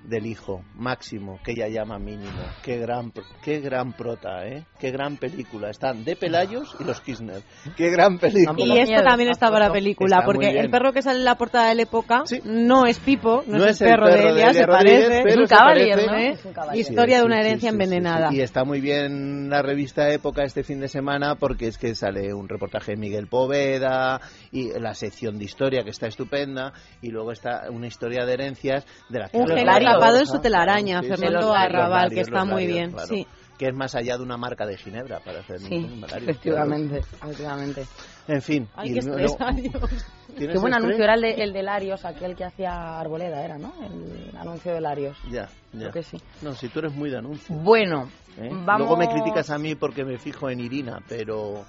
del 0.04 0.26
hijo 0.26 0.62
máximo 0.74 1.38
que 1.44 1.52
ella 1.52 1.68
llama 1.68 1.98
mínimo 1.98 2.42
qué 2.62 2.76
gran 2.78 3.12
qué 3.44 3.60
gran 3.60 3.92
prota 3.92 4.44
eh 4.46 4.64
qué 4.78 4.90
gran 4.90 5.16
película 5.16 5.70
están 5.70 6.04
de 6.04 6.16
Pelayos 6.16 6.74
y 6.80 6.84
los 6.84 7.00
Kirchner 7.00 7.42
qué 7.76 7.90
gran 7.90 8.18
película 8.18 8.54
Y 8.74 8.78
esto 8.78 9.02
también 9.02 9.30
está 9.30 9.46
para 9.46 9.66
tampoco. 9.66 9.74
película, 9.74 10.16
Está 10.16 10.26
porque 10.26 10.48
el 10.58 10.70
perro 10.70 10.92
que 10.92 11.02
sale 11.02 11.18
en 11.20 11.24
la 11.24 11.36
portada 11.36 11.68
de 11.68 11.74
la 11.76 11.82
época 11.82 12.22
Sí. 12.26 12.40
no 12.44 12.86
es 12.86 12.98
Pipo, 12.98 13.42
no, 13.46 13.58
No 13.58 13.64
es, 13.66 13.80
el 13.80 13.88
perro, 13.90 14.06
de 14.08 14.28
Elia, 14.28 14.52
se 14.52 14.66
parece. 14.66 15.22
pero 15.22 15.28
Es 15.28 15.36
un 15.36 15.46
se 15.48 15.54
caballero. 15.54 16.06
¿no? 16.06 16.14
¿eh? 16.18 16.28
Es 16.30 16.44
un 16.44 16.52
caballero. 16.52 16.80
Historia 16.80 17.18
de 17.18 17.24
una 17.24 17.36
Sí, 17.36 17.42
sí, 17.42 17.46
herencia 17.48 17.70
sí, 17.70 17.76
sí, 17.76 17.78
sí. 17.78 17.84
envenenada. 17.84 18.28
Y 18.32 18.40
está 18.40 18.64
muy 18.64 18.80
bien 18.80 19.48
la 19.50 19.62
revista 19.62 20.08
Época 20.10 20.42
este 20.44 20.62
fin 20.64 20.80
de 20.80 20.88
semana 20.88 21.36
porque 21.36 21.68
es 21.68 21.78
que 21.78 21.94
sale 21.94 22.32
un 22.34 22.48
reportaje 22.48 22.92
de 22.92 22.96
Miguel 22.96 23.28
Poveda 23.28 24.20
y 24.50 24.70
la 24.78 24.94
sección 24.94 25.38
de 25.38 25.44
historia 25.44 25.82
que 25.84 25.90
está 25.90 26.06
estupenda 26.06 26.72
y 27.00 27.08
luego 27.10 27.32
está 27.32 27.70
una 27.70 27.86
historia 27.86 28.24
de 28.26 28.32
herencias 28.34 28.84
de 29.08 29.18
la 29.20 29.28
que 29.28 29.36
Un. 29.38 29.46
Atrapado 29.92 30.18
en 30.18 30.26
su 30.26 30.38
telaraña, 30.40 31.00
Sí, 31.02 31.09
Fernando 31.09 31.52
Arrabal, 31.55 32.11
que 32.11 32.20
está 32.20 32.44
muy 32.44 32.66
bien, 32.66 32.92
claro. 32.92 33.07
sí. 33.09 33.26
Que 33.59 33.68
es 33.68 33.74
más 33.74 33.94
allá 33.94 34.16
de 34.16 34.22
una 34.24 34.37
marca 34.37 34.66
de 34.66 34.76
Ginebra 34.76 35.20
para 35.20 35.40
hacer 35.40 35.61
Sí, 35.61 35.76
un 35.76 36.02
efectivamente, 36.05 36.98
efectivamente. 36.98 37.83
claro. 37.83 38.35
En 38.35 38.42
fin. 38.42 38.68
Ay, 38.74 38.90
y 38.90 38.94
qué 38.94 39.02
luego- 39.02 39.18
estrés, 39.20 39.40
adiós. 39.40 40.05
¿tienes 40.37 40.55
Qué 40.55 40.59
buen 40.61 40.74
anuncio 40.74 41.05
era 41.05 41.14
el 41.14 41.20
de, 41.20 41.35
el 41.35 41.52
de 41.52 41.62
Larios, 41.62 42.05
aquel 42.05 42.35
que 42.35 42.44
hacía 42.44 42.98
Arboleda, 42.98 43.44
era, 43.44 43.59
¿no? 43.59 43.72
El 43.85 44.37
anuncio 44.37 44.72
de 44.74 44.81
Larios. 44.81 45.16
Ya, 45.31 45.48
ya. 45.72 45.78
Creo 45.78 45.92
que 45.92 46.02
sí. 46.02 46.16
No, 46.40 46.55
si 46.55 46.68
tú 46.70 46.81
eres 46.81 46.92
muy 46.92 47.11
de 47.11 47.18
anuncio. 47.18 47.55
Bueno, 47.55 48.09
¿eh? 48.38 48.48
vamos... 48.50 48.88
Luego 48.88 48.96
me 48.96 49.09
criticas 49.09 49.50
a 49.50 49.59
mí 49.59 49.74
porque 49.76 50.05
me 50.05 50.18
fijo 50.18 50.48
en 50.50 50.59
Irina, 50.61 51.00
pero... 51.09 51.64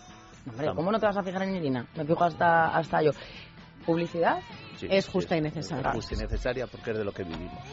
Hombre, 0.49 0.71
¿cómo 0.75 0.91
no 0.91 0.99
te 0.99 1.05
vas 1.05 1.17
a 1.17 1.23
fijar 1.23 1.43
en 1.43 1.55
Irina? 1.57 1.85
Me 1.95 2.05
fijo 2.05 2.23
hasta, 2.23 2.75
hasta 2.75 3.01
yo. 3.03 3.11
¿Publicidad? 3.85 4.39
Sí, 4.77 4.87
Es 4.89 5.05
sí, 5.05 5.11
justa 5.11 5.37
y 5.37 5.41
necesaria. 5.41 5.89
Es 5.89 5.95
justa 5.95 6.15
y 6.15 6.17
necesaria 6.17 6.67
porque 6.67 6.91
es 6.91 6.97
de 6.97 7.03
lo 7.03 7.11
que 7.11 7.23
vivimos. 7.23 7.63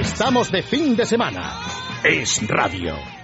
Estamos 0.00 0.50
de 0.50 0.62
fin 0.62 0.96
de 0.96 1.06
semana. 1.06 1.60
Es 2.04 2.46
radio. 2.48 3.17